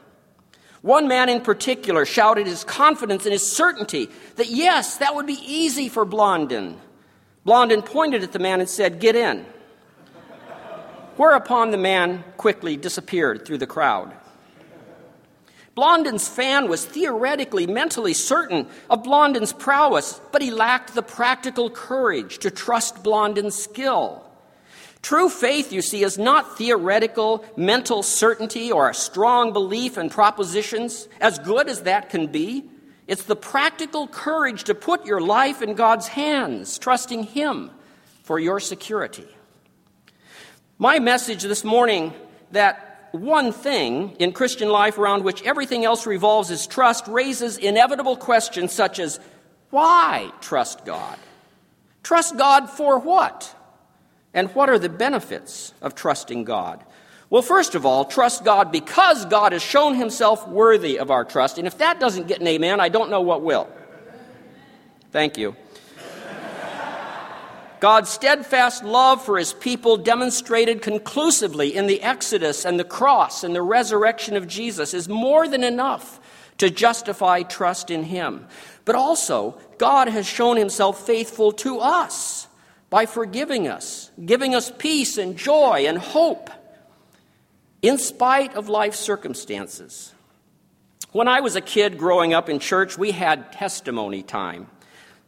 One 0.81 1.07
man 1.07 1.29
in 1.29 1.41
particular 1.41 2.05
shouted 2.05 2.47
his 2.47 2.63
confidence 2.63 3.25
and 3.25 3.34
his 3.34 3.49
certainty 3.49 4.10
that 4.36 4.49
yes, 4.49 4.97
that 4.97 5.15
would 5.15 5.27
be 5.27 5.39
easy 5.45 5.89
for 5.89 6.05
Blondin. 6.05 6.77
Blondin 7.45 7.81
pointed 7.81 8.23
at 8.23 8.31
the 8.31 8.39
man 8.39 8.60
and 8.60 8.69
said, 8.69 8.99
Get 8.99 9.15
in. 9.15 9.45
Whereupon 11.17 11.71
the 11.71 11.77
man 11.77 12.23
quickly 12.38 12.77
disappeared 12.77 13.45
through 13.45 13.60
the 13.60 13.67
crowd. 13.67 14.13
Blondin's 15.73 16.27
fan 16.27 16.67
was 16.67 16.86
theoretically, 16.86 17.65
mentally 17.65 18.13
certain 18.13 18.67
of 18.89 19.03
Blondin's 19.03 19.53
prowess, 19.53 20.19
but 20.31 20.41
he 20.41 20.51
lacked 20.51 20.93
the 20.93 21.01
practical 21.01 21.69
courage 21.69 22.39
to 22.39 22.51
trust 22.51 23.03
Blondin's 23.03 23.55
skill. 23.55 24.27
True 25.01 25.29
faith, 25.29 25.71
you 25.71 25.81
see, 25.81 26.03
is 26.03 26.17
not 26.17 26.57
theoretical 26.57 27.43
mental 27.55 28.03
certainty 28.03 28.71
or 28.71 28.89
a 28.89 28.93
strong 28.93 29.53
belief 29.53 29.97
in 29.97 30.10
propositions, 30.10 31.07
as 31.19 31.39
good 31.39 31.69
as 31.69 31.84
that 31.84 32.10
can 32.10 32.27
be. 32.27 32.65
It's 33.07 33.23
the 33.23 33.36
practical 33.36 34.07
courage 34.07 34.65
to 34.65 34.75
put 34.75 35.05
your 35.05 35.21
life 35.21 35.62
in 35.62 35.73
God's 35.73 36.07
hands, 36.07 36.77
trusting 36.77 37.23
Him 37.23 37.71
for 38.23 38.39
your 38.39 38.60
security. 38.60 39.27
My 40.77 40.99
message 40.99 41.43
this 41.43 41.63
morning 41.63 42.13
that 42.51 42.90
one 43.12 43.52
thing 43.52 44.15
in 44.19 44.32
Christian 44.32 44.69
life 44.69 44.97
around 44.97 45.24
which 45.24 45.43
everything 45.43 45.86
else 45.86 46.06
revolves 46.06 46.50
is 46.50 46.67
trust 46.67 47.08
raises 47.08 47.58
inevitable 47.58 48.15
questions 48.15 48.71
such 48.71 49.00
as 49.00 49.19
why 49.69 50.32
trust 50.41 50.86
God? 50.86 51.17
Trust 52.04 52.38
God 52.38 52.69
for 52.69 53.00
what? 53.00 53.56
And 54.34 54.50
what 54.56 54.69
are 54.69 54.80
the 54.80 54.89
benefits 54.89 55.74
of 55.82 55.95
trusting 55.95 56.45
God? 56.45 56.84
Well, 57.30 57.41
first 57.41 57.76
of 57.76 57.86
all, 57.86 58.06
trust 58.06 58.43
God 58.43 58.71
because 58.71 59.26
God 59.26 59.54
has 59.54 59.62
shown 59.62 59.95
himself 59.95 60.47
worthy 60.47 61.00
of 61.00 61.12
our 61.12 61.24
trust. 61.24 61.58
And 61.58 61.67
if 61.67 61.78
that 61.78 62.00
doesn't 62.00 62.28
get 62.28 62.41
an 62.41 62.47
amen, 62.47 62.80
I 62.80 62.89
don't 62.89 63.10
know 63.10 63.21
what 63.21 63.41
will. 63.41 63.69
Thank 65.12 65.38
you. 65.38 65.56
God's 67.82 68.12
steadfast 68.12 68.84
love 68.84 69.26
for 69.26 69.39
his 69.39 69.54
people, 69.54 69.98
demonstrated 69.98 70.84
conclusively 70.84 71.76
in 71.76 71.88
the 71.88 72.04
Exodus 72.04 72.63
and 72.63 72.80
the 72.80 72.84
cross 72.84 73.44
and 73.44 73.56
the 73.56 73.63
resurrection 73.63 74.38
of 74.38 74.48
Jesus, 74.48 74.94
is 74.94 75.10
more 75.10 75.48
than 75.48 75.63
enough 75.63 76.20
to 76.60 76.70
justify 76.70 77.41
trust 77.41 77.89
in 77.89 78.04
him. 78.04 78.46
But 78.86 78.94
also, 78.94 79.58
God 79.80 80.10
has 80.10 80.28
shown 80.28 80.58
himself 80.58 81.08
faithful 81.08 81.52
to 81.54 81.80
us 81.80 82.48
by 82.91 83.08
forgiving 83.08 83.67
us, 83.67 84.12
giving 84.24 84.54
us 84.54 84.72
peace 84.78 85.17
and 85.17 85.36
joy 85.36 85.86
and 85.88 85.98
hope 85.98 86.52
in 87.82 87.98
spite 87.98 88.54
of 88.54 88.70
life 88.70 88.94
circumstances. 88.94 90.13
When 91.13 91.28
I 91.28 91.41
was 91.41 91.56
a 91.56 91.62
kid 91.62 91.98
growing 91.98 92.32
up 92.32 92.48
in 92.48 92.60
church, 92.60 92.96
we 92.96 93.10
had 93.10 93.52
testimony 93.52 94.22
time. 94.22 94.67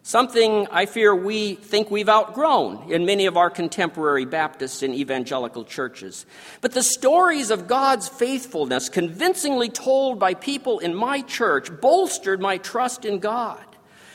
Something 0.06 0.68
I 0.70 0.86
fear 0.86 1.16
we 1.16 1.56
think 1.56 1.90
we've 1.90 2.10
outgrown 2.10 2.92
in 2.92 3.06
many 3.06 3.26
of 3.26 3.38
our 3.38 3.50
contemporary 3.50 4.26
Baptist 4.26 4.84
and 4.84 4.94
evangelical 4.94 5.64
churches. 5.64 6.26
But 6.60 6.74
the 6.74 6.84
stories 6.84 7.50
of 7.50 7.68
God's 7.68 8.10
faithfulness, 8.10 8.90
convincingly 8.90 9.70
told 9.70 10.20
by 10.20 10.34
people 10.34 10.80
in 10.80 10.94
my 10.94 11.22
church, 11.22 11.70
bolstered 11.80 12.42
my 12.42 12.58
trust 12.58 13.06
in 13.06 13.20
God 13.20 13.64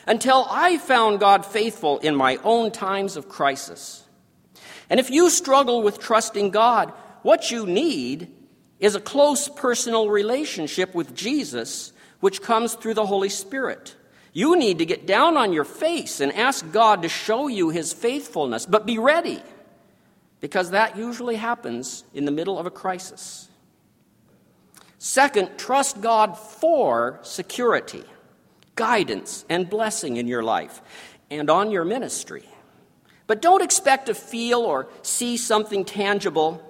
until 0.06 0.46
I 0.50 0.76
found 0.76 1.20
God 1.20 1.46
faithful 1.46 1.98
in 2.00 2.14
my 2.14 2.36
own 2.44 2.70
times 2.70 3.16
of 3.16 3.30
crisis. 3.30 4.04
And 4.90 5.00
if 5.00 5.10
you 5.10 5.30
struggle 5.30 5.82
with 5.82 6.00
trusting 6.00 6.50
God, 6.50 6.90
what 7.22 7.50
you 7.50 7.64
need 7.66 8.30
is 8.78 8.94
a 8.94 9.00
close 9.00 9.48
personal 9.48 10.10
relationship 10.10 10.94
with 10.94 11.14
Jesus, 11.14 11.94
which 12.20 12.42
comes 12.42 12.74
through 12.74 12.94
the 12.94 13.06
Holy 13.06 13.30
Spirit. 13.30 13.94
You 14.38 14.56
need 14.56 14.78
to 14.78 14.86
get 14.86 15.04
down 15.04 15.36
on 15.36 15.52
your 15.52 15.64
face 15.64 16.20
and 16.20 16.32
ask 16.32 16.70
God 16.70 17.02
to 17.02 17.08
show 17.08 17.48
you 17.48 17.70
his 17.70 17.92
faithfulness, 17.92 18.66
but 18.66 18.86
be 18.86 18.96
ready, 18.96 19.42
because 20.40 20.70
that 20.70 20.96
usually 20.96 21.34
happens 21.34 22.04
in 22.14 22.24
the 22.24 22.30
middle 22.30 22.56
of 22.56 22.64
a 22.64 22.70
crisis. 22.70 23.48
Second, 24.96 25.58
trust 25.58 26.00
God 26.00 26.38
for 26.38 27.18
security, 27.22 28.04
guidance, 28.76 29.44
and 29.48 29.68
blessing 29.68 30.18
in 30.18 30.28
your 30.28 30.44
life 30.44 30.82
and 31.32 31.50
on 31.50 31.72
your 31.72 31.84
ministry. 31.84 32.44
But 33.26 33.42
don't 33.42 33.60
expect 33.60 34.06
to 34.06 34.14
feel 34.14 34.60
or 34.60 34.88
see 35.02 35.36
something 35.36 35.84
tangible. 35.84 36.62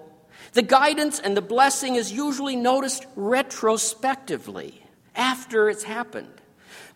The 0.54 0.62
guidance 0.62 1.20
and 1.20 1.36
the 1.36 1.42
blessing 1.42 1.96
is 1.96 2.10
usually 2.10 2.56
noticed 2.56 3.04
retrospectively 3.14 4.82
after 5.14 5.68
it's 5.68 5.82
happened. 5.82 6.32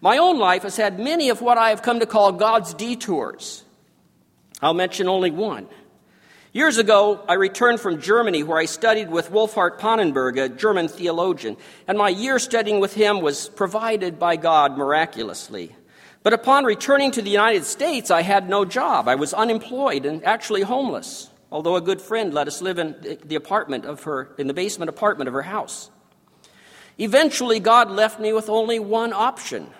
My 0.02 0.18
own 0.18 0.40
life 0.40 0.64
has 0.64 0.76
had 0.76 0.98
many 0.98 1.30
of 1.30 1.40
what 1.40 1.58
I 1.58 1.70
have 1.70 1.82
come 1.82 2.00
to 2.00 2.06
call 2.06 2.32
God's 2.32 2.74
detours. 2.74 3.62
I'll 4.60 4.74
mention 4.74 5.08
only 5.08 5.30
one. 5.30 5.68
Years 6.52 6.76
ago, 6.76 7.24
I 7.28 7.34
returned 7.34 7.78
from 7.78 8.00
Germany 8.00 8.42
where 8.42 8.58
I 8.58 8.64
studied 8.64 9.10
with 9.10 9.30
Wolfhart 9.30 9.78
Pannenberg, 9.78 10.42
a 10.42 10.48
German 10.48 10.88
theologian, 10.88 11.56
and 11.86 11.96
my 11.96 12.08
year 12.08 12.40
studying 12.40 12.80
with 12.80 12.94
him 12.94 13.20
was 13.20 13.48
provided 13.48 14.18
by 14.18 14.34
God 14.34 14.76
miraculously. 14.76 15.74
But 16.24 16.32
upon 16.32 16.64
returning 16.64 17.12
to 17.12 17.22
the 17.22 17.30
United 17.30 17.64
States, 17.64 18.10
I 18.10 18.22
had 18.22 18.48
no 18.48 18.64
job. 18.64 19.06
I 19.06 19.14
was 19.14 19.32
unemployed 19.32 20.04
and 20.04 20.24
actually 20.24 20.62
homeless, 20.62 21.30
although 21.52 21.76
a 21.76 21.80
good 21.80 22.02
friend 22.02 22.34
let 22.34 22.48
us 22.48 22.60
live 22.60 22.80
in 22.80 23.18
the 23.24 23.36
apartment 23.36 23.84
of 23.84 24.02
her, 24.02 24.34
in 24.36 24.48
the 24.48 24.54
basement 24.54 24.88
apartment 24.88 25.28
of 25.28 25.34
her 25.34 25.42
house. 25.42 25.90
Eventually, 26.98 27.60
God 27.60 27.88
left 27.88 28.18
me 28.18 28.32
with 28.32 28.48
only 28.48 28.80
one 28.80 29.12
option 29.12 29.70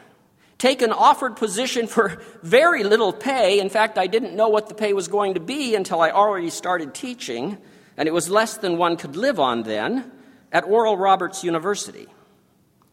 take 0.62 0.80
an 0.80 0.92
offered 0.92 1.34
position 1.34 1.88
for 1.88 2.22
very 2.44 2.84
little 2.84 3.12
pay. 3.12 3.58
In 3.58 3.68
fact, 3.68 3.98
I 3.98 4.06
didn't 4.06 4.36
know 4.36 4.48
what 4.48 4.68
the 4.68 4.76
pay 4.76 4.92
was 4.92 5.08
going 5.08 5.34
to 5.34 5.40
be 5.40 5.74
until 5.74 6.00
I 6.00 6.12
already 6.12 6.50
started 6.50 6.94
teaching, 6.94 7.58
and 7.96 8.06
it 8.06 8.12
was 8.12 8.30
less 8.30 8.58
than 8.58 8.78
one 8.78 8.96
could 8.96 9.16
live 9.16 9.40
on 9.40 9.64
then, 9.64 10.12
at 10.52 10.62
Oral 10.62 10.96
Roberts 10.96 11.42
University. 11.42 12.06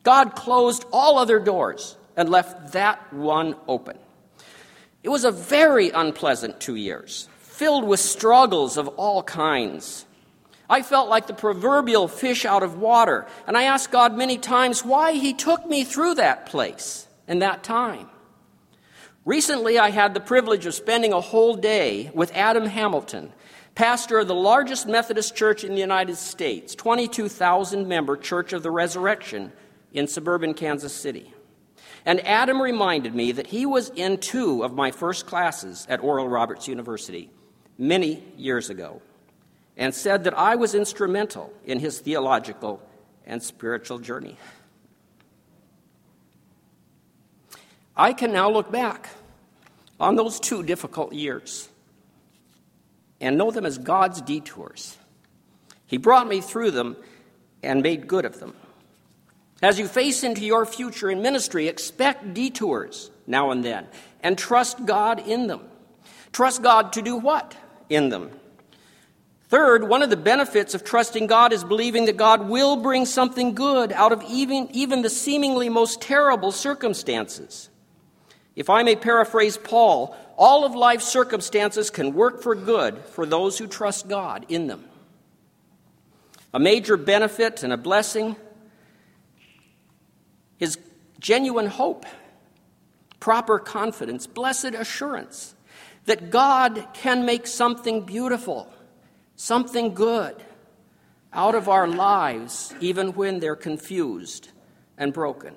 God 0.02 0.36
closed 0.36 0.84
all 0.92 1.20
other 1.20 1.38
doors 1.40 1.96
and 2.18 2.28
left 2.28 2.74
that 2.74 3.14
one 3.14 3.56
open. 3.68 4.00
It 5.04 5.10
was 5.10 5.24
a 5.24 5.32
very 5.32 5.92
unpleasant 5.92 6.60
two 6.60 6.76
years, 6.76 7.30
filled 7.38 7.84
with 7.84 8.00
struggles 8.00 8.78
of 8.78 8.88
all 8.88 9.22
kinds. 9.22 10.08
I 10.68 10.82
felt 10.82 11.08
like 11.08 11.28
the 11.28 11.36
proverbial 11.36 12.08
fish 12.08 12.46
out 12.46 12.64
of 12.64 12.80
water, 12.80 13.28
and 13.46 13.56
I 13.56 13.66
asked 13.66 13.92
God 13.92 14.18
many 14.18 14.40
times 14.40 14.84
why 14.84 15.12
He 15.14 15.36
took 15.36 15.68
me 15.68 15.84
through 15.84 16.16
that 16.16 16.48
place 16.48 17.06
and 17.30 17.42
that 17.42 17.64
time. 17.64 18.10
Recently, 19.24 19.78
I 19.78 19.92
had 19.92 20.14
the 20.14 20.20
privilege 20.20 20.66
of 20.66 20.74
spending 20.74 21.14
a 21.14 21.22
whole 21.22 21.56
day 21.56 22.12
with 22.14 22.36
Adam 22.36 22.66
Hamilton, 22.66 23.32
pastor 23.76 24.20
of 24.20 24.28
the 24.28 24.36
largest 24.36 24.88
Methodist 24.88 25.36
church 25.36 25.64
in 25.64 25.74
the 25.74 25.80
United 25.80 26.18
States, 26.18 26.74
22,000 26.76 27.88
member 27.88 28.18
Church 28.18 28.52
of 28.52 28.64
the 28.64 28.72
Resurrection 28.72 29.54
in 29.94 30.08
suburban 30.08 30.54
Kansas 30.54 30.94
City. 30.94 31.34
And 32.06 32.26
Adam 32.26 32.62
reminded 32.62 33.14
me 33.14 33.32
that 33.34 33.48
he 33.48 33.66
was 33.66 33.90
in 33.90 34.18
two 34.18 34.64
of 34.64 34.74
my 34.74 34.90
first 34.90 35.28
classes 35.28 35.86
at 35.90 36.04
Oral 36.04 36.28
Roberts 36.28 36.68
University 36.68 37.30
many 37.78 38.24
years 38.36 38.70
ago 38.70 39.02
and 39.78 39.94
said 39.94 40.24
that 40.24 40.38
I 40.38 40.56
was 40.56 40.74
instrumental 40.74 41.54
in 41.66 41.80
his 41.80 42.00
theological 42.00 42.82
and 43.26 43.44
spiritual 43.44 44.00
journey. 44.00 44.38
I 48.00 48.14
can 48.14 48.32
now 48.32 48.50
look 48.50 48.72
back 48.72 49.10
on 50.00 50.16
those 50.16 50.40
two 50.40 50.64
difficult 50.64 51.12
years 51.12 51.68
and 53.20 53.38
know 53.38 53.52
them 53.52 53.66
as 53.66 53.78
God's 53.78 54.22
detours. 54.22 54.98
He 55.86 55.98
brought 55.98 56.26
me 56.26 56.40
through 56.40 56.72
them 56.72 56.96
and 57.62 57.84
made 57.84 58.08
good 58.08 58.24
of 58.24 58.40
them. 58.40 58.54
As 59.62 59.78
you 59.78 59.86
face 59.86 60.24
into 60.24 60.46
your 60.46 60.66
future 60.66 61.10
in 61.10 61.22
ministry, 61.22 61.68
expect 61.68 62.34
detours 62.34 63.12
now 63.28 63.52
and 63.52 63.66
then 63.66 63.86
and 64.24 64.38
trust 64.38 64.86
God 64.86 65.28
in 65.28 65.48
them. 65.48 65.60
Trust 66.32 66.64
God 66.64 66.94
to 66.94 67.02
do 67.02 67.18
what 67.18 67.54
in 67.90 68.08
them? 68.08 68.32
Third, 69.50 69.90
one 69.90 70.04
of 70.04 70.10
the 70.10 70.16
benefits 70.16 70.74
of 70.74 70.86
trusting 70.86 71.28
God 71.28 71.52
is 71.52 71.66
believing 71.66 72.06
that 72.06 72.16
God 72.16 72.48
will 72.48 72.78
bring 72.78 73.06
something 73.06 73.56
good 73.56 73.92
out 73.92 74.14
of 74.14 74.24
even, 74.30 74.70
even 74.72 75.02
the 75.02 75.10
seemingly 75.10 75.68
most 75.68 76.00
terrible 76.00 76.54
circumstances. 76.54 77.70
If 78.60 78.70
I 78.70 78.84
may 78.84 78.98
paraphrase 78.98 79.58
Paul, 79.58 80.14
all 80.38 80.66
of 80.66 80.76
life's 80.76 81.08
circumstances 81.08 81.90
can 81.90 82.14
work 82.14 82.44
for 82.44 82.56
good 82.56 82.98
for 83.06 83.26
those 83.26 83.58
who 83.58 83.68
trust 83.68 84.10
God 84.10 84.46
in 84.50 84.68
them. 84.68 84.84
A 86.54 86.60
major 86.60 86.98
benefit 86.98 87.64
and 87.64 87.72
a 87.72 87.78
blessing 87.78 88.36
is 90.60 90.78
genuine 91.22 91.68
hope, 91.68 92.06
proper 93.22 93.60
confidence, 93.60 94.28
blessed 94.28 94.76
assurance 94.76 95.56
that 96.04 96.30
God 96.30 96.86
can 96.94 97.26
make 97.26 97.48
something 97.48 98.06
beautiful, 98.06 98.70
something 99.38 99.94
good 99.94 100.36
out 101.32 101.56
of 101.56 101.70
our 101.70 101.88
lives, 101.88 102.74
even 102.82 103.14
when 103.14 103.40
they're 103.40 103.56
confused 103.56 104.50
and 104.98 105.14
broken. 105.14 105.56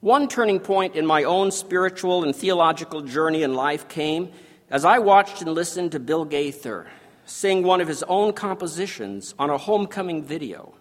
One 0.00 0.28
turning 0.28 0.60
point 0.60 0.96
in 0.96 1.06
my 1.06 1.24
own 1.24 1.50
spiritual 1.50 2.24
and 2.24 2.34
theological 2.34 3.02
journey 3.02 3.42
in 3.42 3.52
life 3.54 3.86
came 3.88 4.32
as 4.70 4.84
I 4.84 4.98
watched 4.98 5.42
and 5.42 5.52
listened 5.52 5.92
to 5.92 6.00
Bill 6.00 6.24
Gaither 6.24 6.86
sing 7.30 7.62
one 7.62 7.80
of 7.80 7.88
his 7.88 8.02
own 8.04 8.32
compositions 8.32 9.34
on 9.38 9.50
a 9.50 9.58
homecoming 9.58 10.24
video. 10.24 10.74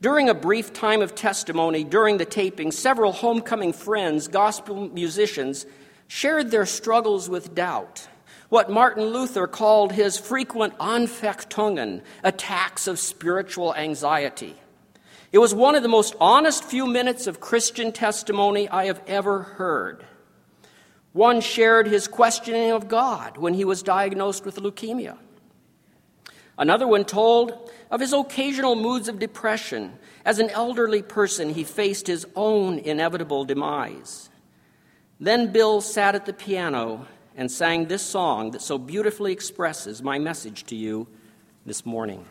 During 0.00 0.28
a 0.28 0.34
brief 0.34 0.72
time 0.72 1.02
of 1.02 1.14
testimony 1.14 1.84
during 1.84 2.18
the 2.18 2.24
taping, 2.24 2.72
several 2.72 3.12
homecoming 3.12 3.72
friends, 3.72 4.28
gospel 4.28 4.88
musicians, 4.88 5.66
shared 6.08 6.50
their 6.50 6.66
struggles 6.66 7.28
with 7.28 7.54
doubt, 7.54 8.08
what 8.48 8.70
Martin 8.70 9.04
Luther 9.04 9.46
called 9.46 9.92
his 9.92 10.18
frequent 10.18 10.76
Anfechtungen, 10.78 12.02
attacks 12.24 12.86
of 12.86 12.98
spiritual 12.98 13.74
anxiety. 13.74 14.56
It 15.32 15.38
was 15.38 15.54
one 15.54 15.74
of 15.74 15.82
the 15.82 15.88
most 15.88 16.14
honest 16.20 16.62
few 16.62 16.86
minutes 16.86 17.26
of 17.26 17.40
Christian 17.40 17.90
testimony 17.90 18.68
I 18.68 18.84
have 18.84 19.00
ever 19.06 19.42
heard. 19.42 20.04
One 21.14 21.40
shared 21.40 21.86
his 21.86 22.06
questioning 22.06 22.70
of 22.70 22.88
God 22.88 23.38
when 23.38 23.54
he 23.54 23.64
was 23.64 23.82
diagnosed 23.82 24.44
with 24.44 24.56
leukemia. 24.56 25.16
Another 26.58 26.86
one 26.86 27.06
told 27.06 27.70
of 27.90 28.00
his 28.00 28.12
occasional 28.12 28.76
moods 28.76 29.08
of 29.08 29.18
depression. 29.18 29.94
As 30.24 30.38
an 30.38 30.50
elderly 30.50 31.00
person, 31.00 31.54
he 31.54 31.64
faced 31.64 32.06
his 32.06 32.26
own 32.36 32.78
inevitable 32.78 33.46
demise. 33.46 34.28
Then 35.18 35.50
Bill 35.50 35.80
sat 35.80 36.14
at 36.14 36.26
the 36.26 36.34
piano 36.34 37.06
and 37.36 37.50
sang 37.50 37.86
this 37.86 38.02
song 38.02 38.50
that 38.50 38.60
so 38.60 38.76
beautifully 38.76 39.32
expresses 39.32 40.02
my 40.02 40.18
message 40.18 40.64
to 40.64 40.76
you 40.76 41.08
this 41.64 41.86
morning. 41.86 42.26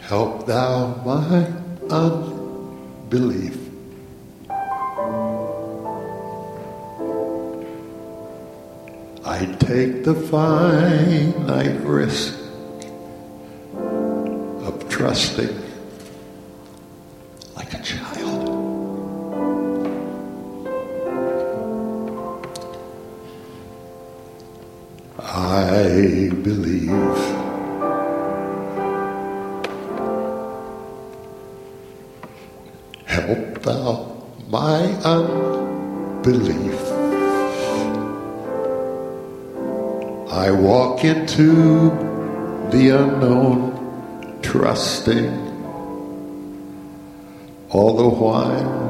Help 0.00 0.46
thou 0.46 0.94
my 1.04 1.52
unbelief. 1.90 3.58
I 9.24 9.44
take 9.60 10.04
the 10.04 10.14
finite 10.14 11.80
risk 11.84 12.34
of 13.74 14.88
trusting 14.88 15.67
walk 40.98 41.04
into 41.04 41.90
the 42.70 42.90
unknown, 42.90 44.40
trusting 44.42 45.28
all 47.70 47.96
the 47.96 48.08
while. 48.08 48.88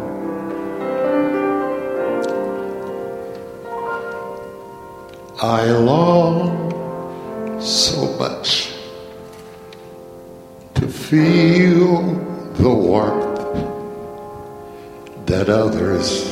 I 5.42 5.66
long 5.71 7.61
so 7.61 8.16
much 8.18 8.73
to 10.75 10.88
feel 10.88 12.03
the 12.55 12.71
warmth 12.71 13.38
that 15.27 15.49
others 15.51 16.25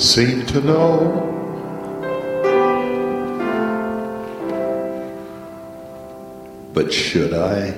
seem 0.00 0.46
to 0.46 0.60
know. 0.60 1.35
But 6.76 6.92
should 6.92 7.32
I 7.32 7.72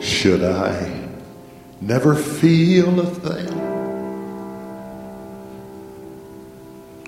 should 0.00 0.44
I 0.44 1.08
never 1.80 2.14
feel 2.14 3.00
a 3.00 3.06
thing? 3.06 3.48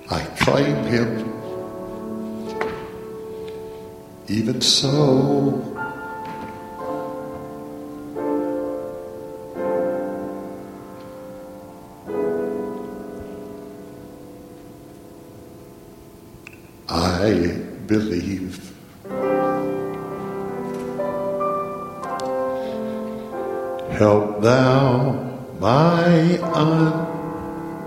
I 0.09 0.25
claim 0.43 0.75
him. 0.87 1.31
Even 4.27 4.59
so, 4.59 5.70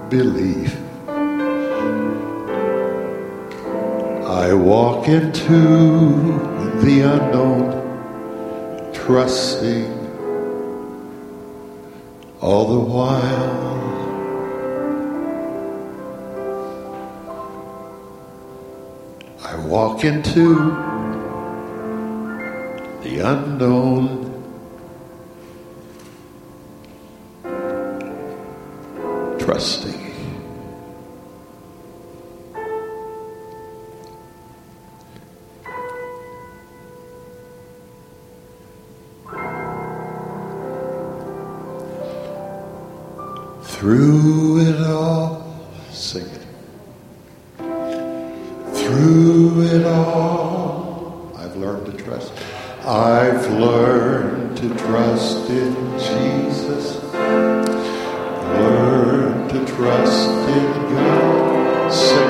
unbelief. 0.04 0.76
I 4.26 4.52
walk 4.52 5.08
into 5.08 5.60
the 6.82 7.00
unknown, 7.00 8.92
trusting 8.92 9.92
all 12.40 12.66
the 12.66 12.80
while. 12.80 13.64
I 19.42 19.56
walk 19.66 20.04
into 20.04 20.54
the 23.02 23.20
unknown. 23.20 24.22
Trusting. 29.38 29.93
Through 43.84 44.60
it 44.60 44.80
all, 44.80 45.68
sing 45.90 46.24
it. 46.24 46.46
Through 48.72 49.60
it 49.60 49.84
all, 49.84 51.30
I've 51.36 51.54
learned 51.56 51.84
to 51.84 51.92
trust. 52.02 52.32
I've 52.86 53.46
learned 53.50 54.56
to 54.56 54.74
trust 54.76 55.50
in 55.50 55.74
Jesus. 55.98 57.02
Learn 58.54 59.48
to 59.50 59.66
trust 59.66 60.30
in 60.30 60.72
God. 60.94 61.92
Sing 61.92 62.23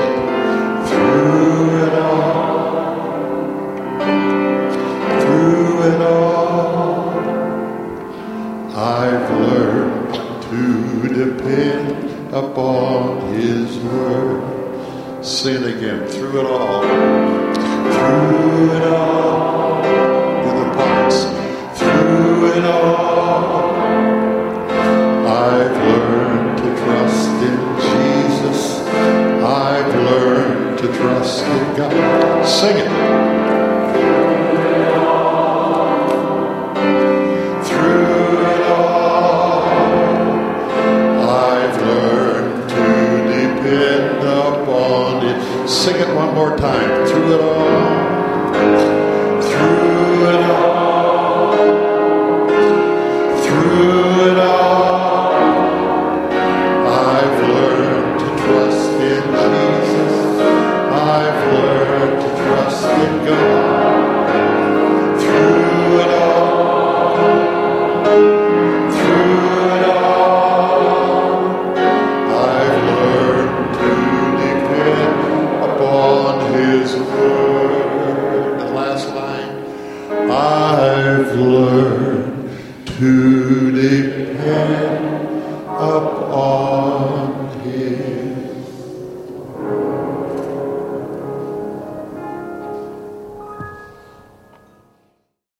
one 46.35 46.49
more 46.49 46.57
time. 46.57 47.54